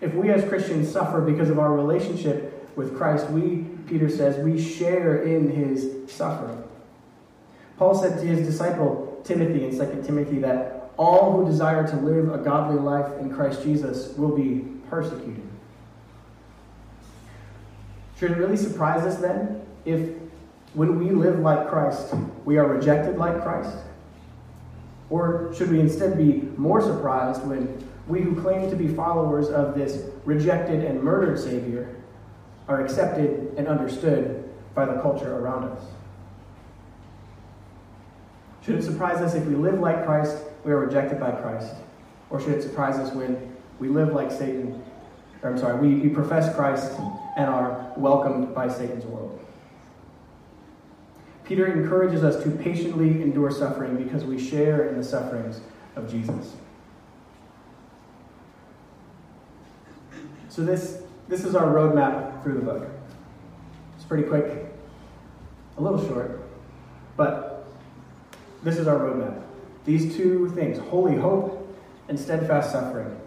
If 0.00 0.14
we 0.14 0.30
as 0.30 0.46
Christians 0.48 0.90
suffer 0.90 1.20
because 1.20 1.50
of 1.50 1.58
our 1.58 1.72
relationship 1.72 2.68
with 2.76 2.96
Christ, 2.96 3.30
we 3.30 3.64
Peter 3.86 4.08
says, 4.08 4.38
we 4.38 4.62
share 4.62 5.22
in 5.22 5.50
his 5.50 6.10
suffering. 6.10 6.62
Paul 7.76 7.94
said 7.94 8.18
to 8.18 8.26
his 8.26 8.46
disciple 8.46 9.20
Timothy 9.24 9.64
in 9.64 9.70
2 9.70 10.02
Timothy 10.04 10.38
that 10.38 10.90
all 10.96 11.32
who 11.32 11.44
desire 11.44 11.86
to 11.86 11.96
live 11.96 12.32
a 12.32 12.38
godly 12.38 12.78
life 12.78 13.18
in 13.20 13.34
Christ 13.34 13.62
Jesus 13.62 14.16
will 14.16 14.34
be 14.34 14.64
persecuted. 14.88 15.42
Should 18.18 18.32
it 18.32 18.38
really 18.38 18.56
surprise 18.56 19.04
us 19.04 19.16
then 19.16 19.66
if, 19.84 20.23
when 20.74 20.98
we 20.98 21.10
live 21.10 21.38
like 21.38 21.68
Christ, 21.68 22.14
we 22.44 22.58
are 22.58 22.66
rejected 22.66 23.16
like 23.16 23.42
Christ? 23.42 23.76
Or 25.08 25.52
should 25.54 25.70
we 25.70 25.80
instead 25.80 26.18
be 26.18 26.48
more 26.56 26.80
surprised 26.80 27.46
when 27.46 27.82
we 28.08 28.20
who 28.20 28.40
claim 28.40 28.68
to 28.68 28.76
be 28.76 28.88
followers 28.88 29.48
of 29.48 29.74
this 29.74 30.10
rejected 30.24 30.84
and 30.84 31.02
murdered 31.02 31.38
Savior 31.38 31.96
are 32.68 32.84
accepted 32.84 33.54
and 33.56 33.68
understood 33.68 34.50
by 34.74 34.84
the 34.84 35.00
culture 35.00 35.38
around 35.38 35.64
us? 35.64 35.84
Should 38.62 38.76
it 38.76 38.82
surprise 38.82 39.20
us 39.20 39.34
if 39.34 39.44
we 39.46 39.54
live 39.54 39.78
like 39.78 40.04
Christ, 40.04 40.38
we 40.64 40.72
are 40.72 40.78
rejected 40.78 41.20
by 41.20 41.30
Christ? 41.32 41.74
Or 42.30 42.40
should 42.40 42.54
it 42.54 42.62
surprise 42.62 42.96
us 42.96 43.14
when 43.14 43.54
we 43.78 43.88
live 43.88 44.12
like 44.12 44.32
Satan? 44.32 44.82
Or, 45.42 45.50
I'm 45.50 45.58
sorry, 45.58 45.78
we, 45.78 46.00
we 46.00 46.08
profess 46.08 46.54
Christ 46.56 46.90
and 47.36 47.48
are 47.48 47.92
welcomed 47.96 48.54
by 48.54 48.68
Satan's 48.68 49.04
world. 49.04 49.38
Peter 51.44 51.66
encourages 51.66 52.24
us 52.24 52.42
to 52.42 52.50
patiently 52.50 53.22
endure 53.22 53.50
suffering 53.50 54.02
because 54.02 54.24
we 54.24 54.38
share 54.38 54.88
in 54.88 54.96
the 54.96 55.04
sufferings 55.04 55.60
of 55.94 56.10
Jesus. 56.10 56.54
So 60.48 60.64
this, 60.64 61.02
this 61.28 61.44
is 61.44 61.54
our 61.54 61.66
roadmap 61.66 62.42
through 62.42 62.54
the 62.54 62.60
book. 62.60 62.88
It's 63.96 64.04
pretty 64.04 64.24
quick, 64.24 64.66
a 65.76 65.82
little 65.82 66.06
short, 66.06 66.42
but 67.16 67.66
this 68.62 68.78
is 68.78 68.86
our 68.86 68.98
roadmap. 68.98 69.42
These 69.84 70.16
two 70.16 70.48
things, 70.50 70.78
holy 70.78 71.16
hope 71.16 71.60
and 72.08 72.18
steadfast 72.18 72.72
suffering. 72.72 73.20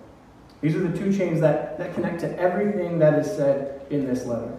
These 0.62 0.76
are 0.76 0.88
the 0.88 0.98
two 0.98 1.16
chains 1.16 1.40
that, 1.42 1.78
that 1.78 1.94
connect 1.94 2.22
to 2.22 2.40
everything 2.40 2.98
that 3.00 3.20
is 3.20 3.28
said 3.28 3.86
in 3.92 4.08
this 4.08 4.26
letter. 4.26 4.58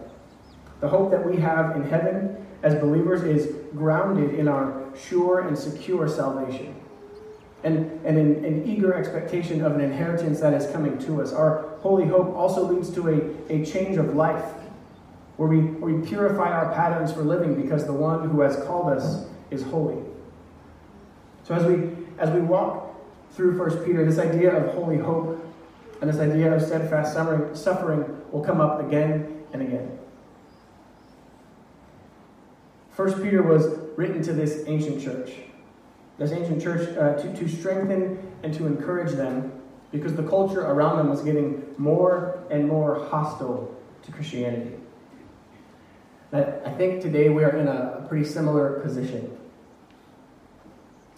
The 0.79 0.87
hope 0.87 1.11
that 1.11 1.25
we 1.25 1.37
have 1.37 1.75
in 1.75 1.83
heaven 1.83 2.45
as 2.63 2.75
believers 2.75 3.23
is 3.23 3.55
grounded 3.75 4.35
in 4.35 4.47
our 4.47 4.83
sure 4.95 5.47
and 5.47 5.57
secure 5.57 6.07
salvation 6.07 6.75
and, 7.63 7.99
and 8.05 8.17
in 8.17 8.45
an 8.45 8.67
eager 8.67 8.93
expectation 8.93 9.63
of 9.63 9.73
an 9.73 9.81
inheritance 9.81 10.39
that 10.39 10.53
is 10.53 10.69
coming 10.71 10.97
to 10.99 11.21
us. 11.21 11.33
Our 11.33 11.77
holy 11.81 12.07
hope 12.07 12.33
also 12.35 12.71
leads 12.71 12.89
to 12.91 13.09
a, 13.09 13.53
a 13.53 13.65
change 13.65 13.97
of 13.97 14.15
life 14.15 14.45
where 15.37 15.49
we, 15.49 15.59
where 15.59 15.93
we 15.93 16.07
purify 16.07 16.51
our 16.51 16.73
patterns 16.73 17.11
for 17.11 17.21
living 17.21 17.61
because 17.61 17.85
the 17.85 17.93
one 17.93 18.29
who 18.29 18.41
has 18.41 18.55
called 18.65 18.93
us 18.93 19.25
is 19.51 19.63
holy. 19.63 20.01
So 21.43 21.53
as 21.55 21.65
we, 21.65 21.89
as 22.17 22.29
we 22.29 22.41
walk 22.41 22.95
through 23.31 23.57
First 23.57 23.85
Peter, 23.85 24.05
this 24.05 24.19
idea 24.19 24.55
of 24.55 24.73
holy 24.73 24.97
hope 24.97 25.45
and 26.01 26.09
this 26.09 26.19
idea 26.19 26.53
of 26.53 26.61
steadfast 26.61 27.13
suffering 27.13 28.21
will 28.31 28.43
come 28.43 28.61
up 28.61 28.79
again 28.79 29.43
and 29.51 29.61
again. 29.61 29.97
First 32.99 33.23
Peter 33.23 33.41
was 33.41 33.79
written 33.95 34.21
to 34.23 34.33
this 34.33 34.65
ancient 34.67 35.01
church. 35.01 35.31
This 36.17 36.33
ancient 36.33 36.61
church 36.61 36.97
uh, 36.97 37.13
to, 37.13 37.33
to 37.33 37.47
strengthen 37.47 38.19
and 38.43 38.53
to 38.55 38.67
encourage 38.67 39.13
them 39.13 39.53
because 39.93 40.15
the 40.15 40.23
culture 40.23 40.59
around 40.59 40.97
them 40.97 41.09
was 41.09 41.21
getting 41.21 41.63
more 41.77 42.43
and 42.51 42.67
more 42.67 43.07
hostile 43.07 43.73
to 44.03 44.11
Christianity. 44.11 44.75
But 46.29 46.61
I 46.65 46.73
think 46.73 47.01
today 47.01 47.29
we 47.29 47.45
are 47.45 47.55
in 47.55 47.69
a 47.69 48.05
pretty 48.09 48.25
similar 48.25 48.81
position. 48.81 49.37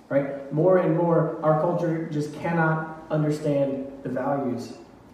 Right? 0.08 0.54
More 0.54 0.78
and 0.78 0.96
more, 0.96 1.39
our 1.41 1.60
culture 1.62 2.08
just 2.12 2.36
cannot 2.36 3.08
understand 3.10 3.91
the 4.04 4.10
values 4.10 4.74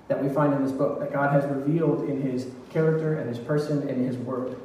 that 0.09 0.21
we 0.21 0.27
find 0.27 0.53
in 0.53 0.65
this 0.65 0.73
book 0.73 0.99
that 0.99 1.13
God 1.13 1.31
has 1.31 1.45
revealed 1.49 2.09
in 2.09 2.21
his 2.21 2.47
character 2.71 3.19
and 3.19 3.29
his 3.29 3.39
person 3.39 3.87
and 3.87 4.05
his 4.05 4.17
word. 4.17 4.57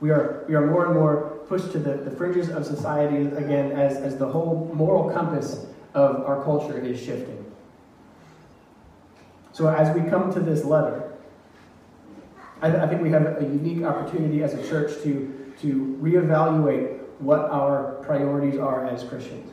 We 0.00 0.10
are, 0.10 0.44
we 0.48 0.54
are 0.54 0.66
more 0.66 0.86
and 0.86 0.94
more 0.94 1.44
pushed 1.48 1.72
to 1.72 1.78
the, 1.78 1.94
the 1.96 2.10
fringes 2.10 2.48
of 2.48 2.66
society 2.66 3.26
again 3.36 3.72
as, 3.72 3.96
as 3.96 4.16
the 4.16 4.26
whole 4.26 4.70
moral 4.74 5.10
compass 5.10 5.66
of 5.94 6.24
our 6.26 6.42
culture 6.42 6.78
is 6.78 7.00
shifting. 7.00 7.40
So, 9.52 9.68
as 9.68 9.94
we 9.96 10.08
come 10.10 10.32
to 10.34 10.40
this 10.40 10.64
letter, 10.64 11.12
I, 12.60 12.68
I 12.76 12.88
think 12.88 13.02
we 13.02 13.10
have 13.10 13.40
a 13.40 13.42
unique 13.42 13.84
opportunity 13.84 14.42
as 14.42 14.54
a 14.54 14.68
church 14.68 15.02
to, 15.04 15.52
to 15.60 15.98
reevaluate 16.00 16.98
what 17.18 17.40
our 17.50 18.02
priorities 18.02 18.58
are 18.58 18.86
as 18.86 19.04
Christians. 19.04 19.50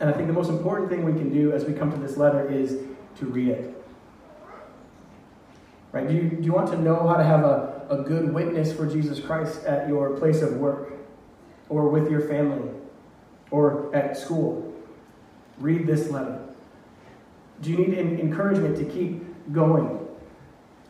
And 0.00 0.08
I 0.08 0.12
think 0.12 0.28
the 0.28 0.32
most 0.32 0.48
important 0.48 0.88
thing 0.88 1.04
we 1.04 1.12
can 1.12 1.32
do 1.32 1.52
as 1.52 1.64
we 1.64 1.74
come 1.74 1.90
to 1.90 1.98
this 1.98 2.16
letter 2.16 2.48
is 2.50 2.78
to 3.18 3.26
read 3.26 3.48
it. 3.48 3.84
Right? 5.92 6.06
Do 6.06 6.14
you, 6.14 6.28
do 6.30 6.42
you 6.42 6.52
want 6.52 6.70
to 6.70 6.80
know 6.80 7.06
how 7.06 7.16
to 7.16 7.24
have 7.24 7.44
a, 7.44 7.67
a 7.88 7.98
good 7.98 8.32
witness 8.32 8.72
for 8.72 8.86
Jesus 8.86 9.20
Christ 9.20 9.64
at 9.64 9.88
your 9.88 10.10
place 10.18 10.42
of 10.42 10.54
work 10.56 10.92
or 11.68 11.88
with 11.88 12.10
your 12.10 12.20
family 12.22 12.70
or 13.50 13.94
at 13.94 14.16
school? 14.16 14.74
Read 15.58 15.86
this 15.86 16.10
letter. 16.10 16.40
Do 17.60 17.70
you 17.70 17.78
need 17.78 17.98
encouragement 17.98 18.76
to 18.76 18.84
keep 18.84 19.52
going? 19.52 20.06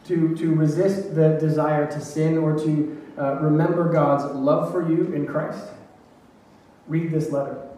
To, 0.07 0.35
to 0.37 0.55
resist 0.55 1.15
the 1.15 1.37
desire 1.41 1.87
to 1.87 2.01
sin 2.01 2.39
or 2.39 2.59
to 2.59 3.03
uh, 3.19 3.35
remember 3.41 3.91
God's 3.93 4.25
love 4.35 4.71
for 4.71 4.89
you 4.89 5.13
in 5.13 5.27
Christ? 5.27 5.65
Read 6.87 7.11
this 7.11 7.31
letter. 7.31 7.69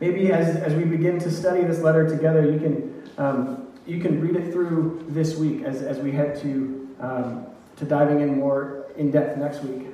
Maybe 0.00 0.30
as, 0.30 0.56
as 0.56 0.74
we 0.74 0.84
begin 0.84 1.18
to 1.20 1.30
study 1.30 1.62
this 1.62 1.80
letter 1.80 2.08
together, 2.08 2.48
you 2.48 2.58
can, 2.60 3.10
um, 3.18 3.68
you 3.86 4.00
can 4.00 4.20
read 4.20 4.36
it 4.36 4.52
through 4.52 5.04
this 5.08 5.36
week 5.36 5.62
as, 5.64 5.82
as 5.82 5.98
we 5.98 6.12
head 6.12 6.40
to, 6.42 6.96
um, 7.00 7.46
to 7.78 7.84
diving 7.84 8.20
in 8.20 8.38
more 8.38 8.86
in 8.96 9.10
depth 9.10 9.38
next 9.38 9.62
week. 9.62 9.86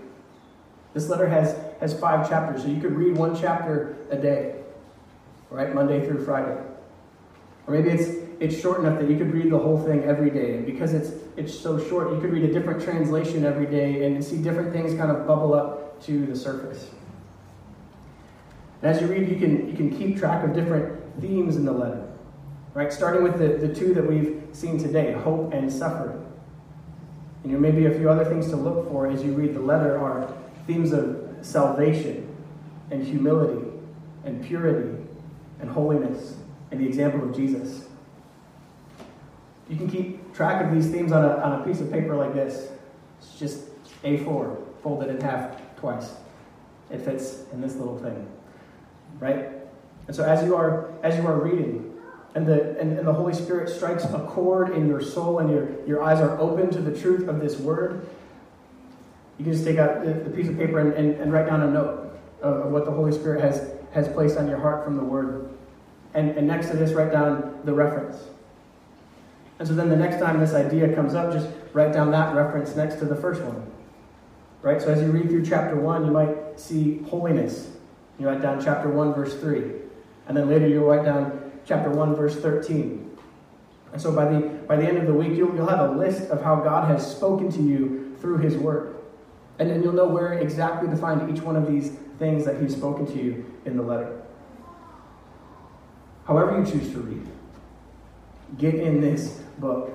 This 0.94 1.08
letter 1.08 1.26
has, 1.26 1.56
has 1.80 1.98
five 1.98 2.28
chapters, 2.28 2.62
so 2.62 2.68
you 2.68 2.80
could 2.80 2.92
read 2.94 3.16
one 3.16 3.38
chapter 3.38 3.96
a 4.10 4.16
day, 4.16 4.56
right? 5.50 5.74
Monday 5.74 6.06
through 6.06 6.24
Friday. 6.24 6.56
Or 7.66 7.74
maybe 7.74 7.90
it's, 7.90 8.24
it's 8.40 8.60
short 8.60 8.80
enough 8.80 9.00
that 9.00 9.10
you 9.10 9.16
could 9.16 9.32
read 9.32 9.50
the 9.50 9.58
whole 9.58 9.82
thing 9.82 10.04
every 10.04 10.30
day. 10.30 10.54
And 10.56 10.66
because 10.66 10.92
it's, 10.92 11.12
it's 11.36 11.52
so 11.52 11.78
short, 11.88 12.12
you 12.12 12.20
could 12.20 12.30
read 12.30 12.44
a 12.44 12.52
different 12.52 12.82
translation 12.82 13.44
every 13.44 13.66
day 13.66 14.06
and 14.06 14.22
see 14.24 14.38
different 14.40 14.72
things 14.72 14.94
kind 14.94 15.10
of 15.10 15.26
bubble 15.26 15.54
up 15.54 16.00
to 16.04 16.26
the 16.26 16.36
surface. 16.36 16.90
And 18.82 18.94
as 18.94 19.00
you 19.00 19.08
read, 19.08 19.28
you 19.28 19.36
can, 19.36 19.68
you 19.68 19.74
can 19.76 19.96
keep 19.96 20.18
track 20.18 20.44
of 20.44 20.54
different 20.54 21.20
themes 21.20 21.56
in 21.56 21.64
the 21.64 21.72
letter, 21.72 22.06
right? 22.74 22.92
Starting 22.92 23.22
with 23.22 23.38
the, 23.38 23.66
the 23.66 23.74
two 23.74 23.94
that 23.94 24.06
we've 24.06 24.42
seen 24.52 24.78
today 24.78 25.12
hope 25.12 25.52
and 25.52 25.72
suffering. 25.72 26.23
And 27.44 27.52
you 27.52 27.58
know, 27.58 27.60
maybe 27.60 27.86
a 27.86 27.94
few 27.94 28.10
other 28.10 28.24
things 28.24 28.48
to 28.48 28.56
look 28.56 28.88
for 28.88 29.06
as 29.06 29.22
you 29.22 29.32
read 29.32 29.54
the 29.54 29.60
letter 29.60 29.96
are 29.98 30.32
themes 30.66 30.92
of 30.92 31.36
salvation 31.42 32.34
and 32.90 33.06
humility 33.06 33.68
and 34.24 34.44
purity 34.44 34.96
and 35.60 35.70
holiness 35.70 36.36
and 36.72 36.80
the 36.80 36.86
example 36.86 37.22
of 37.22 37.36
Jesus. 37.36 37.86
You 39.68 39.76
can 39.76 39.88
keep 39.88 40.34
track 40.34 40.64
of 40.64 40.74
these 40.74 40.90
themes 40.90 41.12
on 41.12 41.24
a, 41.24 41.36
on 41.36 41.60
a 41.60 41.64
piece 41.64 41.80
of 41.80 41.92
paper 41.92 42.16
like 42.16 42.34
this. 42.34 42.70
It's 43.20 43.38
just 43.38 43.64
A4, 44.02 44.58
folded 44.82 45.10
in 45.10 45.20
half 45.20 45.56
twice. 45.76 46.14
It 46.90 46.98
fits 46.98 47.44
in 47.52 47.60
this 47.60 47.76
little 47.76 47.98
thing 47.98 48.26
right? 49.20 49.50
And 50.06 50.14
so 50.14 50.24
as 50.24 50.44
you 50.44 50.56
are 50.56 50.92
as 51.02 51.16
you 51.16 51.26
are 51.26 51.38
reading, 51.38 51.93
and 52.34 52.46
the 52.46 52.78
and, 52.80 52.98
and 52.98 53.06
the 53.06 53.12
Holy 53.12 53.34
Spirit 53.34 53.68
strikes 53.68 54.04
a 54.04 54.26
chord 54.30 54.70
in 54.70 54.88
your 54.88 55.00
soul, 55.00 55.38
and 55.38 55.50
your, 55.50 55.68
your 55.86 56.02
eyes 56.02 56.20
are 56.20 56.38
open 56.38 56.70
to 56.70 56.80
the 56.80 56.98
truth 56.98 57.28
of 57.28 57.40
this 57.40 57.58
word, 57.58 58.06
you 59.38 59.44
can 59.44 59.52
just 59.52 59.64
take 59.64 59.78
out 59.78 60.04
the, 60.04 60.12
the 60.12 60.30
piece 60.30 60.48
of 60.48 60.56
paper 60.56 60.78
and, 60.78 60.92
and, 60.94 61.20
and, 61.20 61.32
write 61.32 61.46
down 61.46 61.62
a 61.62 61.70
note 61.70 62.18
of, 62.42 62.66
of, 62.66 62.72
what 62.72 62.84
the 62.84 62.90
Holy 62.90 63.12
Spirit 63.12 63.40
has 63.40 63.72
has 63.92 64.08
placed 64.08 64.36
on 64.36 64.48
your 64.48 64.58
heart 64.58 64.84
from 64.84 64.96
the 64.96 65.04
word. 65.04 65.48
And, 66.14 66.30
and 66.32 66.46
next 66.46 66.68
to 66.70 66.76
this, 66.76 66.92
write 66.92 67.12
down 67.12 67.60
the 67.64 67.72
reference. 67.72 68.16
And 69.58 69.66
so 69.66 69.74
then 69.74 69.88
the 69.88 69.96
next 69.96 70.20
time 70.20 70.40
this 70.40 70.54
idea 70.54 70.92
comes 70.94 71.14
up, 71.14 71.32
just 71.32 71.48
write 71.72 71.92
down 71.92 72.10
that 72.10 72.34
reference 72.34 72.74
next 72.74 72.96
to 72.96 73.04
the 73.04 73.16
first 73.16 73.42
one. 73.42 73.70
Right? 74.62 74.80
So 74.80 74.88
as 74.88 75.00
you 75.00 75.10
read 75.12 75.28
through 75.28 75.44
chapter 75.44 75.76
1, 75.76 76.06
you 76.06 76.10
might 76.10 76.58
see 76.58 76.98
holiness 77.02 77.70
you 78.18 78.28
write 78.28 78.42
down 78.42 78.62
chapter 78.62 78.88
1, 78.88 79.14
verse 79.14 79.34
3. 79.40 79.62
And 80.28 80.36
then 80.36 80.48
later 80.48 80.68
you'll 80.68 80.86
write 80.86 81.04
down 81.04 81.43
chapter 81.66 81.90
1, 81.90 82.14
verse 82.14 82.36
13. 82.36 83.16
And 83.92 84.02
so 84.02 84.12
by 84.12 84.24
the, 84.26 84.40
by 84.40 84.76
the 84.76 84.84
end 84.84 84.98
of 84.98 85.06
the 85.06 85.14
week, 85.14 85.36
you'll, 85.36 85.54
you'll 85.54 85.68
have 85.68 85.90
a 85.90 85.92
list 85.92 86.30
of 86.30 86.42
how 86.42 86.56
God 86.56 86.88
has 86.88 87.08
spoken 87.08 87.50
to 87.52 87.62
you 87.62 88.16
through 88.20 88.38
His 88.38 88.56
Word. 88.56 88.96
And 89.58 89.70
then 89.70 89.82
you'll 89.82 89.92
know 89.92 90.08
where 90.08 90.32
exactly 90.34 90.88
to 90.88 90.96
find 90.96 91.30
each 91.34 91.42
one 91.42 91.54
of 91.54 91.66
these 91.66 91.90
things 92.18 92.44
that 92.44 92.60
He's 92.60 92.74
spoken 92.74 93.06
to 93.06 93.22
you 93.22 93.44
in 93.64 93.76
the 93.76 93.82
letter. 93.82 94.20
However, 96.26 96.58
you 96.58 96.66
choose 96.66 96.90
to 96.92 96.98
read, 96.98 97.26
get 98.58 98.74
in 98.74 99.00
this 99.00 99.40
book. 99.58 99.92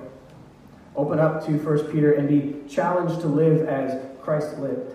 Open 0.96 1.18
up 1.18 1.44
to 1.46 1.52
1 1.52 1.92
Peter 1.92 2.12
and 2.12 2.28
be 2.28 2.68
challenged 2.72 3.20
to 3.20 3.26
live 3.26 3.68
as 3.68 4.00
Christ 4.22 4.58
lived. 4.58 4.94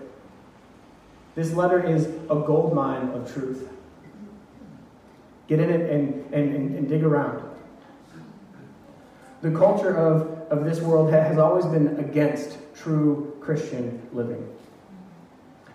This 1.34 1.52
letter 1.52 1.84
is 1.84 2.06
a 2.06 2.36
gold 2.36 2.74
mine 2.74 3.10
of 3.10 3.32
truth. 3.32 3.68
Get 5.46 5.60
in 5.60 5.70
it 5.70 5.90
and, 5.90 6.34
and, 6.34 6.54
and, 6.54 6.76
and 6.76 6.88
dig 6.88 7.04
around. 7.04 7.42
The 9.42 9.50
culture 9.50 9.96
of, 9.96 10.50
of 10.50 10.64
this 10.64 10.80
world 10.80 11.12
has 11.12 11.38
always 11.38 11.66
been 11.66 11.98
against 11.98 12.58
true 12.74 13.36
Christian 13.40 14.00
living. 14.12 14.48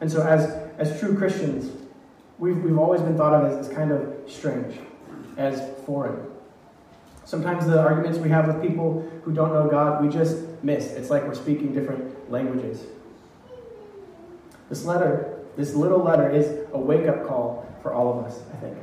And 0.02 0.12
so, 0.12 0.24
as, 0.24 0.50
as 0.78 1.00
true 1.00 1.16
Christians, 1.16 1.72
we've, 2.40 2.58
we've 2.58 2.78
always 2.78 3.02
been 3.02 3.16
thought 3.16 3.34
of 3.34 3.52
as, 3.52 3.68
as 3.68 3.74
kind 3.74 3.92
of 3.92 4.14
strange, 4.28 4.76
as 5.38 5.62
foreign. 5.86 6.26
Sometimes 7.24 7.66
the 7.66 7.80
arguments 7.80 8.18
we 8.18 8.30
have 8.30 8.48
with 8.48 8.62
people 8.62 9.10
who 9.24 9.32
don't 9.32 9.54
know 9.54 9.70
God, 9.70 10.04
we 10.04 10.12
just 10.12 10.38
miss. 10.64 10.92
It's 10.92 11.10
like 11.10 11.24
we're 11.24 11.36
speaking 11.36 11.74
different 11.74 12.30
languages. 12.32 12.84
This 14.70 14.84
letter, 14.86 15.40
this 15.56 15.76
little 15.76 16.00
letter, 16.00 16.30
is 16.30 16.66
a 16.74 16.80
wake 16.80 17.08
up 17.08 17.28
call 17.28 17.66
for 17.82 17.94
all 17.94 18.20
of 18.20 18.26
us, 18.26 18.42
I 18.54 18.58
think. 18.58 18.78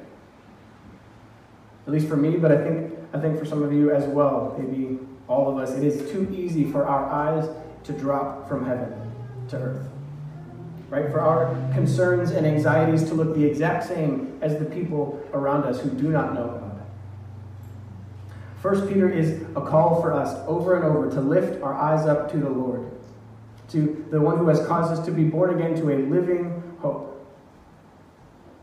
At 1.89 1.95
least 1.95 2.07
for 2.07 2.19
me, 2.19 2.37
but 2.37 2.53
I 2.53 2.63
think, 2.63 2.93
I 3.15 3.19
think 3.19 3.39
for 3.39 3.47
some 3.47 3.63
of 3.63 3.73
you 3.73 3.91
as 3.91 4.05
well, 4.05 4.55
maybe 4.59 4.99
all 5.27 5.49
of 5.51 5.57
us, 5.57 5.75
it 5.75 5.83
is 5.83 6.11
too 6.11 6.29
easy 6.31 6.71
for 6.71 6.87
our 6.87 7.07
eyes 7.07 7.49
to 7.85 7.95
drop 7.95 8.47
from 8.47 8.67
heaven 8.67 8.93
to 9.49 9.57
earth. 9.57 9.89
Right? 10.91 11.11
For 11.11 11.19
our 11.19 11.47
concerns 11.73 12.33
and 12.33 12.47
anxieties 12.47 13.05
to 13.05 13.15
look 13.15 13.35
the 13.35 13.43
exact 13.43 13.89
same 13.89 14.39
as 14.43 14.59
the 14.59 14.67
people 14.67 15.27
around 15.33 15.65
us 15.65 15.81
who 15.81 15.89
do 15.89 16.11
not 16.11 16.35
know 16.35 16.49
God. 16.49 16.83
First 18.61 18.87
Peter 18.87 19.09
is 19.09 19.41
a 19.57 19.63
call 19.63 20.03
for 20.03 20.13
us 20.13 20.39
over 20.47 20.77
and 20.77 20.85
over 20.85 21.11
to 21.11 21.23
lift 21.23 21.63
our 21.63 21.73
eyes 21.73 22.07
up 22.07 22.31
to 22.33 22.37
the 22.37 22.51
Lord 22.51 22.91
to 23.71 24.07
the 24.11 24.21
one 24.21 24.37
who 24.37 24.49
has 24.49 24.67
caused 24.67 24.93
us 24.93 25.05
to 25.07 25.11
be 25.11 25.25
born 25.25 25.59
again 25.59 25.75
to 25.77 25.91
a 25.91 25.97
living 26.05 26.63
hope, 26.81 27.18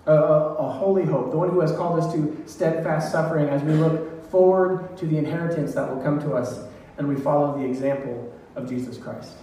a, 0.06 0.14
a, 0.14 0.70
holy 0.70 1.04
hope, 1.04 1.32
the 1.32 1.38
one 1.38 1.50
who 1.50 1.60
has 1.62 1.72
called 1.72 2.00
us 2.00 2.14
to 2.14 2.44
steadfast 2.46 3.12
suffering 3.12 3.50
as 3.50 3.64
we 3.64 3.74
look 3.74 4.30
forward 4.30 4.96
to 4.98 5.06
the 5.06 5.18
inheritance 5.18 5.74
that 5.74 5.90
will 5.90 6.02
come 6.02 6.20
to 6.20 6.34
us 6.34 6.60
and 6.98 7.08
we 7.08 7.16
follow 7.16 7.58
the 7.58 7.66
example 7.66 8.32
of 8.56 8.70
Jesus 8.70 8.98
Christ. 8.98 9.34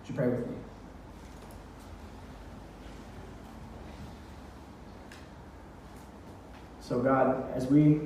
Would 0.00 0.08
you 0.08 0.14
pray 0.14 0.28
with 0.28 0.46
me? 0.46 0.56
So, 6.80 7.00
God, 7.00 7.50
as 7.54 7.66
we 7.66 8.00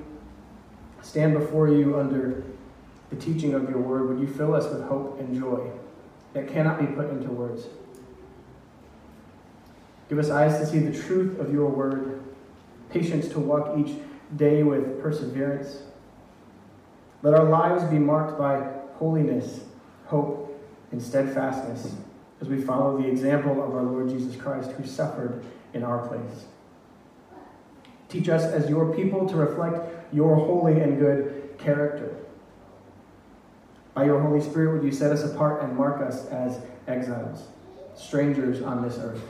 stand 1.02 1.34
before 1.34 1.68
you 1.68 1.98
under 1.98 2.44
the 3.10 3.16
teaching 3.16 3.54
of 3.54 3.68
your 3.68 3.80
word, 3.80 4.08
would 4.08 4.20
you 4.20 4.32
fill 4.32 4.54
us 4.54 4.70
with 4.72 4.84
hope 4.84 5.18
and 5.18 5.36
joy 5.36 5.68
that 6.34 6.46
cannot 6.46 6.78
be 6.78 6.86
put 6.86 7.10
into 7.10 7.28
words? 7.28 7.66
Give 10.08 10.18
us 10.18 10.30
eyes 10.30 10.58
to 10.58 10.66
see 10.66 10.78
the 10.78 10.96
truth 10.96 11.38
of 11.38 11.52
your 11.52 11.68
word, 11.68 12.22
patience 12.90 13.28
to 13.28 13.40
walk 13.40 13.78
each 13.78 13.96
day 14.36 14.62
with 14.62 15.02
perseverance. 15.02 15.82
Let 17.22 17.34
our 17.34 17.44
lives 17.44 17.84
be 17.84 17.98
marked 17.98 18.38
by 18.38 18.70
holiness, 18.94 19.60
hope, 20.06 20.44
and 20.92 21.02
steadfastness 21.02 21.94
as 22.40 22.48
we 22.48 22.60
follow 22.60 23.00
the 23.00 23.08
example 23.08 23.52
of 23.62 23.74
our 23.74 23.82
Lord 23.82 24.08
Jesus 24.08 24.36
Christ, 24.40 24.70
who 24.72 24.86
suffered 24.86 25.44
in 25.74 25.82
our 25.82 26.06
place. 26.06 26.44
Teach 28.08 28.28
us 28.28 28.44
as 28.44 28.70
your 28.70 28.94
people 28.94 29.28
to 29.28 29.36
reflect 29.36 30.14
your 30.14 30.36
holy 30.36 30.80
and 30.80 30.98
good 30.98 31.54
character 31.58 32.18
by 33.98 34.04
your 34.04 34.20
Holy 34.20 34.40
Spirit, 34.40 34.74
would 34.74 34.84
you 34.84 34.92
set 34.92 35.10
us 35.10 35.24
apart 35.24 35.60
and 35.60 35.76
mark 35.76 36.00
us 36.00 36.26
as 36.26 36.60
exiles, 36.86 37.48
strangers 37.96 38.62
on 38.62 38.80
this 38.80 38.96
earth? 38.96 39.20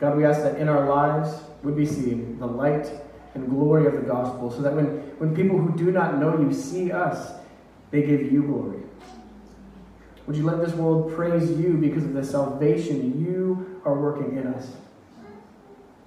God, 0.00 0.16
we 0.16 0.24
ask 0.24 0.42
that 0.42 0.56
in 0.58 0.68
our 0.68 0.88
lives 0.88 1.40
would 1.62 1.76
be 1.76 1.86
seen 1.86 2.38
the 2.38 2.46
light 2.46 2.88
and 3.34 3.48
glory 3.48 3.86
of 3.86 3.94
the 3.94 4.00
gospel, 4.00 4.50
so 4.50 4.62
that 4.62 4.74
when, 4.74 4.86
when 5.18 5.34
people 5.34 5.58
who 5.58 5.76
do 5.76 5.90
not 5.90 6.18
know 6.18 6.38
you 6.40 6.52
see 6.52 6.92
us, 6.92 7.32
they 7.90 8.02
give 8.02 8.32
you 8.32 8.42
glory. 8.42 8.82
Would 10.26 10.36
you 10.36 10.44
let 10.44 10.64
this 10.64 10.74
world 10.74 11.14
praise 11.14 11.50
you 11.50 11.78
because 11.78 12.04
of 12.04 12.12
the 12.12 12.24
salvation 12.24 13.24
you 13.24 13.80
are 13.84 13.94
working 13.94 14.36
in 14.36 14.46
us? 14.46 14.70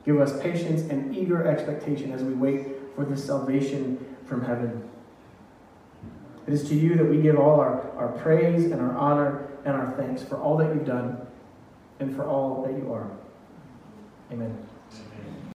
Give 0.06 0.19
us 0.19 0.39
patience 0.41 0.82
and 0.89 1.15
eager 1.15 1.47
expectation 1.47 2.12
as 2.12 2.23
we 2.23 2.34
wait 2.34 2.67
for 2.95 3.06
the 3.06 3.17
salvation 3.17 4.15
from 4.25 4.43
heaven. 4.43 4.89
It 6.47 6.54
is 6.54 6.67
to 6.69 6.75
you 6.75 6.95
that 6.95 7.06
we 7.06 7.21
give 7.21 7.38
all 7.38 7.60
our, 7.60 7.91
our 7.97 8.10
praise 8.19 8.65
and 8.65 8.82
our 8.82 8.95
honor 8.95 9.47
and 9.63 9.75
our 9.75 9.91
thanks 9.91 10.23
for 10.23 10.38
all 10.38 10.58
that 10.58 10.73
you've 10.73 10.86
done 10.86 11.25
and 11.99 12.15
for 12.15 12.27
all 12.27 12.63
that 12.63 12.73
you 12.73 12.91
are. 12.91 13.12
Amen. 14.32 14.56
Amen. 14.94 15.40